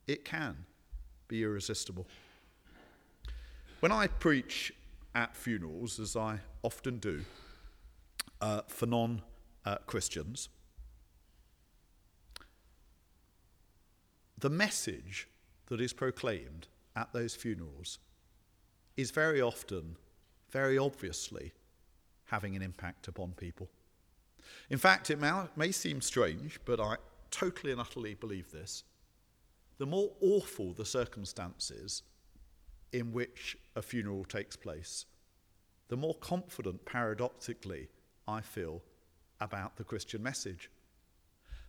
it 0.06 0.24
can 0.24 0.56
be 1.28 1.42
irresistible. 1.42 2.06
When 3.78 3.92
I 3.92 4.08
preach 4.08 4.72
at 5.14 5.34
funerals, 5.34 5.98
as 5.98 6.16
I 6.16 6.40
often 6.62 6.98
do, 6.98 7.24
uh, 8.40 8.62
for 8.68 8.86
non 8.86 9.22
uh, 9.64 9.76
Christians, 9.86 10.48
the 14.36 14.50
message 14.50 15.28
that 15.66 15.80
is 15.80 15.92
proclaimed 15.92 16.66
at 16.96 17.12
those 17.12 17.34
funerals 17.34 17.98
is 18.96 19.10
very 19.10 19.40
often, 19.40 19.96
very 20.50 20.76
obviously, 20.76 21.52
having 22.26 22.56
an 22.56 22.62
impact 22.62 23.08
upon 23.08 23.32
people. 23.32 23.68
In 24.68 24.78
fact, 24.78 25.10
it 25.10 25.18
may, 25.18 25.32
may 25.56 25.72
seem 25.72 26.00
strange, 26.00 26.60
but 26.64 26.80
I 26.80 26.96
totally 27.30 27.72
and 27.72 27.80
utterly 27.80 28.14
believe 28.14 28.50
this. 28.50 28.84
The 29.78 29.86
more 29.86 30.10
awful 30.20 30.72
the 30.72 30.84
circumstances, 30.84 32.02
in 32.92 33.12
which 33.12 33.56
a 33.76 33.82
funeral 33.82 34.24
takes 34.24 34.56
place, 34.56 35.06
the 35.88 35.96
more 35.96 36.14
confident, 36.14 36.84
paradoxically, 36.84 37.88
I 38.28 38.40
feel 38.40 38.82
about 39.40 39.76
the 39.76 39.84
Christian 39.84 40.22
message. 40.22 40.70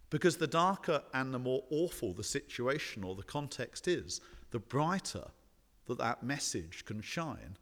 Because 0.10 0.38
the 0.38 0.48
darker 0.48 1.02
and 1.14 1.34
the 1.34 1.40
more 1.40 1.64
awful 1.70 2.14
the 2.14 2.24
situation 2.24 3.04
or 3.04 3.16
the 3.16 3.24
context 3.24 3.88
is, 3.88 4.20
the 4.52 4.60
brighter 4.60 5.26
that 5.86 5.98
that 5.98 6.22
message 6.22 6.86
can 6.86 7.02
shine 7.02 7.58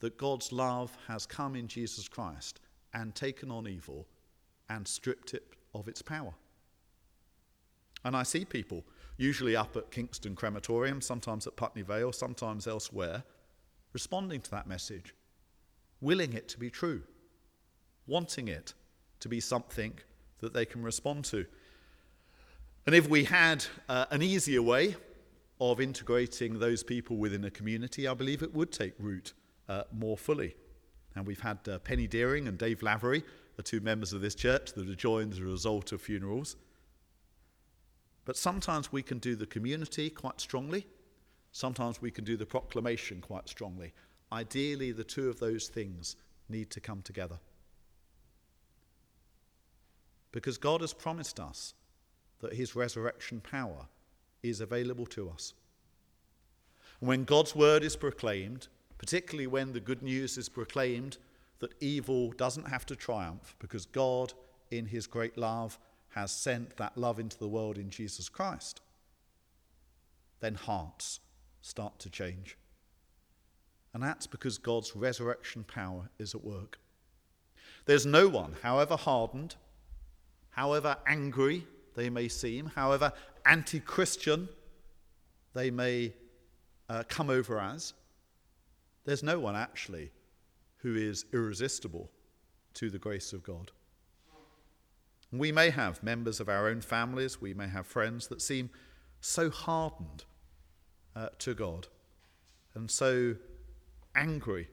that 0.00 0.16
God's 0.16 0.52
love 0.52 0.96
has 1.06 1.26
come 1.26 1.56
in 1.56 1.66
Jesus 1.66 2.08
Christ 2.08 2.60
and 2.94 3.14
taken 3.14 3.50
on 3.50 3.66
evil 3.66 4.06
and 4.68 4.86
stripped 4.86 5.34
it 5.34 5.44
of 5.74 5.88
its 5.88 6.02
power. 6.02 6.34
And 8.04 8.16
I 8.16 8.22
see 8.22 8.44
people 8.44 8.84
usually 9.16 9.56
up 9.56 9.76
at 9.76 9.90
Kingston 9.90 10.34
Crematorium, 10.34 11.00
sometimes 11.00 11.46
at 11.46 11.56
Putney 11.56 11.82
Vale, 11.82 12.12
sometimes 12.12 12.66
elsewhere, 12.66 13.24
responding 13.92 14.40
to 14.40 14.50
that 14.52 14.66
message, 14.66 15.14
willing 16.00 16.32
it 16.32 16.48
to 16.48 16.58
be 16.58 16.70
true, 16.70 17.02
wanting 18.06 18.48
it 18.48 18.74
to 19.20 19.28
be 19.28 19.40
something 19.40 19.98
that 20.40 20.52
they 20.52 20.64
can 20.64 20.82
respond 20.82 21.24
to. 21.26 21.44
And 22.86 22.94
if 22.94 23.08
we 23.08 23.24
had 23.24 23.64
uh, 23.88 24.06
an 24.10 24.22
easier 24.22 24.62
way 24.62 24.96
of 25.60 25.80
integrating 25.80 26.58
those 26.58 26.82
people 26.82 27.16
within 27.16 27.44
a 27.44 27.50
community, 27.50 28.06
I 28.06 28.14
believe 28.14 28.42
it 28.42 28.54
would 28.54 28.72
take 28.72 28.94
root 28.98 29.34
uh, 29.68 29.82
more 29.92 30.16
fully. 30.16 30.54
And 31.14 31.26
we've 31.26 31.40
had 31.40 31.58
uh, 31.68 31.80
Penny 31.80 32.06
Deering 32.06 32.46
and 32.46 32.56
Dave 32.56 32.82
Lavery, 32.82 33.24
the 33.56 33.62
two 33.62 33.80
members 33.80 34.12
of 34.12 34.20
this 34.20 34.36
church 34.36 34.72
that 34.74 34.86
have 34.86 34.96
joined 34.96 35.32
as 35.32 35.40
a 35.40 35.44
result 35.44 35.90
of 35.90 36.00
funerals. 36.00 36.56
But 38.28 38.36
sometimes 38.36 38.92
we 38.92 39.02
can 39.02 39.20
do 39.20 39.34
the 39.34 39.46
community 39.46 40.10
quite 40.10 40.38
strongly. 40.38 40.86
Sometimes 41.52 42.02
we 42.02 42.10
can 42.10 42.24
do 42.24 42.36
the 42.36 42.44
proclamation 42.44 43.22
quite 43.22 43.48
strongly. 43.48 43.94
Ideally, 44.30 44.92
the 44.92 45.02
two 45.02 45.30
of 45.30 45.40
those 45.40 45.68
things 45.68 46.14
need 46.50 46.68
to 46.72 46.78
come 46.78 47.00
together. 47.00 47.38
Because 50.30 50.58
God 50.58 50.82
has 50.82 50.92
promised 50.92 51.40
us 51.40 51.72
that 52.40 52.52
his 52.52 52.76
resurrection 52.76 53.40
power 53.40 53.86
is 54.42 54.60
available 54.60 55.06
to 55.06 55.30
us. 55.30 55.54
When 57.00 57.24
God's 57.24 57.56
word 57.56 57.82
is 57.82 57.96
proclaimed, 57.96 58.68
particularly 58.98 59.46
when 59.46 59.72
the 59.72 59.80
good 59.80 60.02
news 60.02 60.36
is 60.36 60.50
proclaimed 60.50 61.16
that 61.60 61.72
evil 61.80 62.32
doesn't 62.32 62.68
have 62.68 62.84
to 62.84 62.94
triumph 62.94 63.56
because 63.58 63.86
God, 63.86 64.34
in 64.70 64.84
his 64.84 65.06
great 65.06 65.38
love, 65.38 65.78
has 66.10 66.32
sent 66.32 66.76
that 66.76 66.96
love 66.96 67.18
into 67.18 67.38
the 67.38 67.48
world 67.48 67.78
in 67.78 67.90
Jesus 67.90 68.28
Christ, 68.28 68.80
then 70.40 70.54
hearts 70.54 71.20
start 71.60 71.98
to 72.00 72.10
change. 72.10 72.56
And 73.94 74.02
that's 74.02 74.26
because 74.26 74.58
God's 74.58 74.94
resurrection 74.94 75.64
power 75.64 76.10
is 76.18 76.34
at 76.34 76.44
work. 76.44 76.78
There's 77.86 78.06
no 78.06 78.28
one, 78.28 78.54
however 78.62 78.96
hardened, 78.96 79.56
however 80.50 80.96
angry 81.06 81.66
they 81.94 82.10
may 82.10 82.28
seem, 82.28 82.66
however 82.66 83.12
anti 83.46 83.80
Christian 83.80 84.48
they 85.54 85.70
may 85.70 86.12
uh, 86.88 87.02
come 87.08 87.30
over 87.30 87.58
as, 87.58 87.94
there's 89.04 89.22
no 89.22 89.38
one 89.38 89.56
actually 89.56 90.10
who 90.78 90.94
is 90.94 91.24
irresistible 91.32 92.10
to 92.74 92.90
the 92.90 92.98
grace 92.98 93.32
of 93.32 93.42
God. 93.42 93.72
We 95.30 95.52
may 95.52 95.70
have 95.70 96.02
members 96.02 96.40
of 96.40 96.48
our 96.48 96.68
own 96.68 96.80
families, 96.80 97.40
we 97.40 97.52
may 97.54 97.68
have 97.68 97.86
friends 97.86 98.28
that 98.28 98.40
seem 98.40 98.70
so 99.20 99.50
hardened 99.50 100.24
uh, 101.14 101.28
to 101.40 101.54
God 101.54 101.88
and 102.74 102.90
so 102.90 103.34
angry 104.14 104.68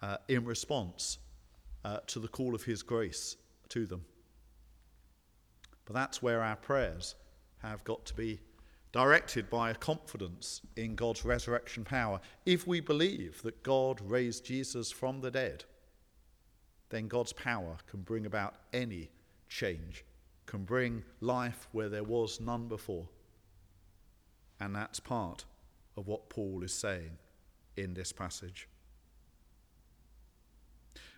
uh, 0.00 0.16
in 0.28 0.44
response 0.44 1.18
uh, 1.84 1.98
to 2.06 2.18
the 2.18 2.28
call 2.28 2.54
of 2.54 2.64
His 2.64 2.82
grace 2.82 3.36
to 3.70 3.84
them. 3.84 4.04
But 5.84 5.94
that's 5.94 6.22
where 6.22 6.42
our 6.42 6.56
prayers 6.56 7.14
have 7.58 7.84
got 7.84 8.06
to 8.06 8.14
be 8.14 8.40
directed 8.92 9.50
by 9.50 9.70
a 9.70 9.74
confidence 9.74 10.60
in 10.76 10.94
God's 10.94 11.24
resurrection 11.24 11.84
power. 11.84 12.20
If 12.46 12.66
we 12.66 12.80
believe 12.80 13.42
that 13.42 13.62
God 13.62 14.00
raised 14.00 14.46
Jesus 14.46 14.92
from 14.92 15.20
the 15.20 15.30
dead, 15.30 15.64
then 16.90 17.08
God's 17.08 17.32
power 17.32 17.76
can 17.90 18.02
bring 18.02 18.24
about 18.24 18.54
any 18.72 19.10
change, 19.54 20.04
can 20.46 20.64
bring 20.64 21.02
life 21.20 21.68
where 21.72 21.88
there 21.88 22.04
was 22.04 22.40
none 22.40 22.66
before. 22.66 23.08
And 24.60 24.74
that's 24.74 25.00
part 25.00 25.44
of 25.96 26.06
what 26.06 26.28
Paul 26.28 26.62
is 26.64 26.72
saying 26.72 27.18
in 27.76 27.94
this 27.94 28.12
passage. 28.12 28.68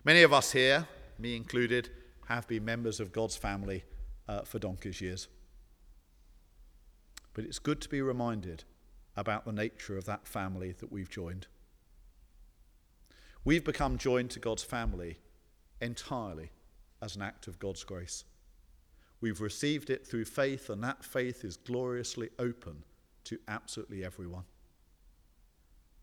Many 0.03 0.21
of 0.21 0.33
us 0.33 0.51
here, 0.51 0.87
me 1.17 1.35
included, 1.35 1.89
have 2.27 2.47
been 2.47 2.63
members 2.63 2.99
of 2.99 3.11
God's 3.11 3.35
family 3.35 3.83
uh, 4.27 4.41
for 4.41 4.59
donkey's 4.59 5.01
years. 5.01 5.27
But 7.33 7.45
it's 7.45 7.59
good 7.59 7.81
to 7.81 7.89
be 7.89 8.01
reminded 8.01 8.63
about 9.15 9.45
the 9.45 9.51
nature 9.51 9.97
of 9.97 10.05
that 10.05 10.27
family 10.27 10.73
that 10.79 10.91
we've 10.91 11.09
joined. 11.09 11.47
We've 13.43 13.63
become 13.63 13.97
joined 13.97 14.29
to 14.31 14.39
God's 14.39 14.63
family 14.63 15.17
entirely 15.81 16.51
as 17.01 17.15
an 17.15 17.21
act 17.21 17.47
of 17.47 17.59
God's 17.59 17.83
grace. 17.83 18.23
We've 19.21 19.41
received 19.41 19.89
it 19.89 20.05
through 20.05 20.25
faith, 20.25 20.69
and 20.69 20.83
that 20.83 21.03
faith 21.03 21.43
is 21.43 21.57
gloriously 21.57 22.29
open 22.37 22.83
to 23.25 23.39
absolutely 23.47 24.05
everyone. 24.05 24.43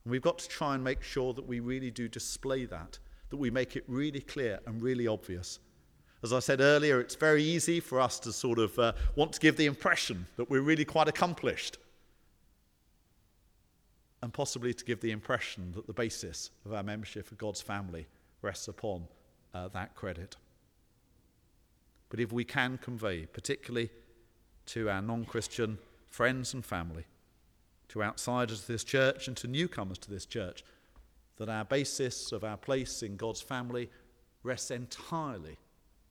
And 0.04 0.10
we've 0.10 0.22
got 0.22 0.38
to 0.38 0.48
try 0.48 0.74
and 0.74 0.82
make 0.82 1.02
sure 1.02 1.32
that 1.32 1.46
we 1.46 1.60
really 1.60 1.90
do 1.90 2.08
display 2.08 2.64
that, 2.66 2.98
that 3.30 3.36
we 3.36 3.50
make 3.50 3.76
it 3.76 3.84
really 3.88 4.20
clear 4.20 4.60
and 4.66 4.82
really 4.82 5.06
obvious. 5.06 5.58
As 6.22 6.32
I 6.32 6.40
said 6.40 6.60
earlier, 6.60 7.00
it's 7.00 7.14
very 7.14 7.42
easy 7.42 7.80
for 7.80 8.00
us 8.00 8.18
to 8.20 8.32
sort 8.32 8.58
of 8.58 8.78
uh, 8.78 8.92
want 9.14 9.32
to 9.34 9.40
give 9.40 9.56
the 9.56 9.66
impression 9.66 10.26
that 10.36 10.50
we're 10.50 10.60
really 10.60 10.84
quite 10.84 11.08
accomplished, 11.08 11.78
and 14.22 14.32
possibly 14.32 14.72
to 14.72 14.84
give 14.84 15.00
the 15.00 15.10
impression 15.10 15.72
that 15.72 15.86
the 15.86 15.92
basis 15.92 16.50
of 16.64 16.72
our 16.72 16.82
membership 16.82 17.30
of 17.30 17.38
God's 17.38 17.60
family 17.60 18.06
rests 18.40 18.68
upon 18.68 19.06
uh, 19.52 19.68
that 19.68 19.94
credit. 19.94 20.36
But 22.14 22.20
if 22.20 22.32
we 22.32 22.44
can 22.44 22.78
convey, 22.78 23.26
particularly 23.26 23.90
to 24.66 24.88
our 24.88 25.02
non 25.02 25.24
Christian 25.24 25.78
friends 26.06 26.54
and 26.54 26.64
family, 26.64 27.06
to 27.88 28.04
outsiders 28.04 28.60
of 28.60 28.66
this 28.68 28.84
church 28.84 29.26
and 29.26 29.36
to 29.38 29.48
newcomers 29.48 29.98
to 29.98 30.10
this 30.10 30.24
church, 30.24 30.62
that 31.38 31.48
our 31.48 31.64
basis 31.64 32.30
of 32.30 32.44
our 32.44 32.56
place 32.56 33.02
in 33.02 33.16
God's 33.16 33.40
family 33.40 33.90
rests 34.44 34.70
entirely 34.70 35.56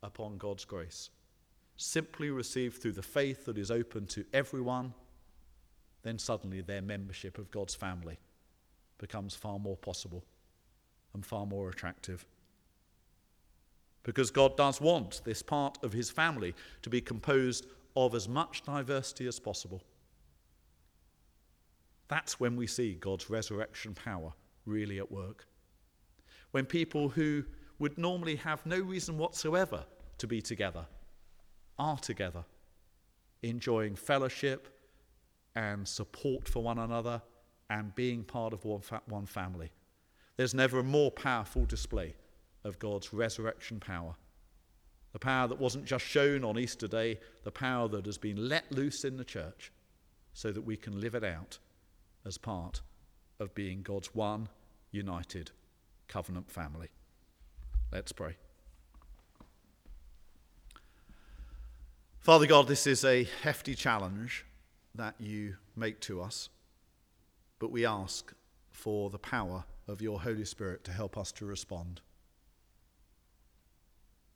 upon 0.01 0.37
God's 0.37 0.65
grace, 0.65 1.09
simply 1.77 2.29
received 2.29 2.81
through 2.81 2.91
the 2.91 3.01
faith 3.01 3.45
that 3.45 3.57
is 3.57 3.71
open 3.71 4.05
to 4.07 4.25
everyone, 4.33 4.93
then 6.01 6.19
suddenly 6.19 6.59
their 6.59 6.81
membership 6.81 7.37
of 7.37 7.49
God's 7.49 7.75
family 7.75 8.19
becomes 8.97 9.35
far 9.35 9.57
more 9.57 9.77
possible 9.77 10.25
and 11.13 11.25
far 11.25 11.45
more 11.45 11.69
attractive. 11.69 12.25
Because 14.03 14.31
God 14.31 14.57
does 14.57 14.81
want 14.81 15.21
this 15.23 15.41
part 15.41 15.77
of 15.83 15.93
his 15.93 16.09
family 16.09 16.53
to 16.81 16.89
be 16.89 17.01
composed 17.01 17.65
of 17.95 18.13
as 18.15 18.27
much 18.27 18.63
diversity 18.63 19.27
as 19.27 19.39
possible. 19.39 19.81
That's 22.09 22.39
when 22.39 22.55
we 22.55 22.67
see 22.67 22.95
God's 22.95 23.29
resurrection 23.29 23.93
power 23.93 24.33
really 24.65 24.99
at 24.99 25.11
work. 25.11 25.47
When 26.51 26.65
people 26.65 27.09
who 27.09 27.43
would 27.79 27.97
normally 27.97 28.35
have 28.35 28.65
no 28.65 28.79
reason 28.79 29.17
whatsoever 29.17 29.85
to 30.17 30.27
be 30.27 30.41
together 30.41 30.85
are 31.79 31.97
together, 31.97 32.45
enjoying 33.41 33.95
fellowship 33.95 34.67
and 35.55 35.87
support 35.87 36.47
for 36.47 36.61
one 36.61 36.79
another 36.79 37.21
and 37.69 37.95
being 37.95 38.23
part 38.23 38.53
of 38.53 38.63
one, 38.65 38.81
fa- 38.81 39.01
one 39.07 39.25
family. 39.25 39.71
There's 40.37 40.53
never 40.53 40.79
a 40.79 40.83
more 40.83 41.11
powerful 41.11 41.65
display 41.65 42.15
of 42.63 42.79
God's 42.79 43.13
resurrection 43.13 43.79
power. 43.79 44.15
The 45.11 45.19
power 45.19 45.47
that 45.47 45.59
wasn't 45.59 45.85
just 45.85 46.05
shown 46.05 46.43
on 46.43 46.57
Easter 46.57 46.87
Day, 46.87 47.19
the 47.43 47.51
power 47.51 47.87
that 47.89 48.05
has 48.05 48.17
been 48.17 48.49
let 48.49 48.71
loose 48.71 49.03
in 49.03 49.17
the 49.17 49.23
church 49.23 49.71
so 50.33 50.51
that 50.51 50.65
we 50.65 50.75
can 50.75 50.99
live 50.99 51.15
it 51.15 51.23
out 51.23 51.59
as 52.25 52.37
part 52.37 52.81
of 53.39 53.53
being 53.53 53.81
God's 53.81 54.15
one 54.15 54.49
united 54.91 55.51
covenant 56.07 56.49
family. 56.49 56.87
Let's 57.91 58.11
pray. 58.11 58.35
Father 62.19 62.47
God, 62.47 62.67
this 62.67 62.87
is 62.87 63.03
a 63.03 63.27
hefty 63.43 63.75
challenge 63.75 64.45
that 64.95 65.15
you 65.19 65.57
make 65.75 65.99
to 66.01 66.21
us, 66.21 66.49
but 67.59 67.71
we 67.71 67.85
ask 67.85 68.33
for 68.71 69.09
the 69.09 69.19
power 69.19 69.65
of 69.87 70.01
your 70.01 70.21
Holy 70.21 70.45
Spirit 70.45 70.83
to 70.85 70.91
help 70.91 71.17
us 71.17 71.31
to 71.33 71.45
respond. 71.45 72.01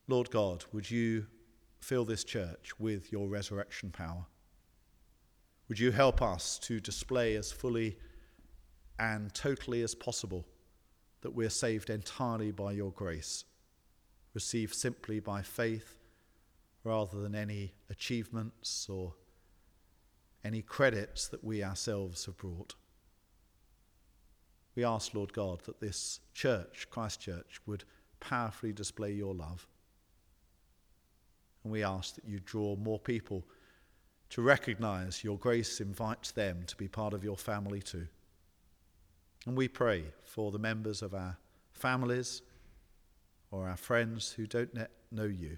Lord 0.07 0.29
God, 0.31 0.63
would 0.71 0.89
you 0.89 1.27
fill 1.79 2.05
this 2.05 2.23
church 2.23 2.79
with 2.79 3.11
your 3.11 3.27
resurrection 3.27 3.91
power? 3.91 4.25
Would 5.67 5.79
you 5.79 5.91
help 5.91 6.21
us 6.21 6.57
to 6.59 6.79
display 6.79 7.35
as 7.35 7.51
fully 7.51 7.97
and 8.99 9.33
totally 9.33 9.81
as 9.81 9.93
possible 9.93 10.45
that 11.21 11.35
we're 11.35 11.49
saved 11.49 11.89
entirely 11.89 12.51
by 12.51 12.71
your 12.71 12.91
grace, 12.91 13.43
received 14.33 14.73
simply 14.73 15.19
by 15.19 15.41
faith 15.41 15.97
rather 16.85 17.19
than 17.19 17.35
any 17.35 17.73
achievements 17.89 18.87
or 18.89 19.13
any 20.45 20.61
credits 20.61 21.27
that 21.27 21.43
we 21.43 21.61
ourselves 21.61 22.25
have 22.25 22.37
brought. 22.37 22.75
We 24.73 24.85
ask, 24.85 25.13
Lord 25.13 25.33
God, 25.33 25.61
that 25.65 25.81
this 25.81 26.21
church, 26.33 26.87
Christ 26.89 27.19
Church, 27.19 27.59
would 27.65 27.83
powerfully 28.21 28.71
display 28.71 29.11
your 29.11 29.35
love. 29.35 29.67
And 31.67 31.71
we 31.73 31.83
ask 31.83 32.15
that 32.15 32.23
you 32.23 32.39
draw 32.39 32.77
more 32.77 32.97
people 32.97 33.43
to 34.29 34.41
recognize 34.41 35.21
your 35.21 35.37
grace 35.37 35.81
invites 35.81 36.31
them 36.31 36.63
to 36.65 36.77
be 36.77 36.87
part 36.87 37.13
of 37.13 37.25
your 37.25 37.35
family 37.35 37.81
too. 37.81 38.07
And 39.45 39.57
we 39.57 39.67
pray 39.67 40.05
for 40.23 40.53
the 40.53 40.59
members 40.59 41.01
of 41.01 41.13
our 41.13 41.35
families 41.73 42.41
or 43.51 43.67
our 43.67 43.75
friends 43.75 44.31
who 44.31 44.47
don't 44.47 44.73
know 45.11 45.25
you. 45.25 45.57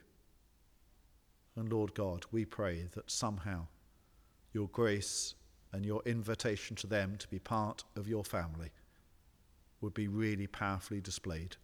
And 1.56 1.72
Lord 1.72 1.94
God, 1.94 2.26
we 2.32 2.44
pray 2.44 2.88
that 2.96 3.12
somehow 3.12 3.68
your 4.52 4.70
grace 4.70 5.36
and 5.74 5.86
your 5.86 6.02
invitation 6.08 6.76
to 6.78 6.88
them 6.88 7.18
to 7.20 7.28
be 7.28 7.38
part 7.38 7.84
of 7.96 8.08
your 8.08 8.24
family 8.24 8.72
would 9.80 9.94
be 9.94 10.08
really 10.08 10.48
powerfully 10.48 11.02
displayed. 11.02 11.56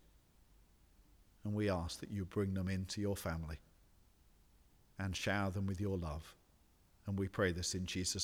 And 1.43 1.55
we 1.55 1.67
ask 1.67 1.99
that 1.99 2.11
you 2.11 2.25
bring 2.25 2.53
them 2.53 2.69
into 2.69 3.01
your 3.01 3.15
family 3.15 3.57
and 4.99 5.15
shower 5.15 5.49
them 5.49 5.67
with 5.67 5.81
your 5.81 5.97
love. 5.97 6.35
And 7.05 7.19
we 7.19 7.27
pray 7.27 7.51
this 7.51 7.75
in 7.75 7.85
Jesus' 7.85 8.13
name. 8.13 8.23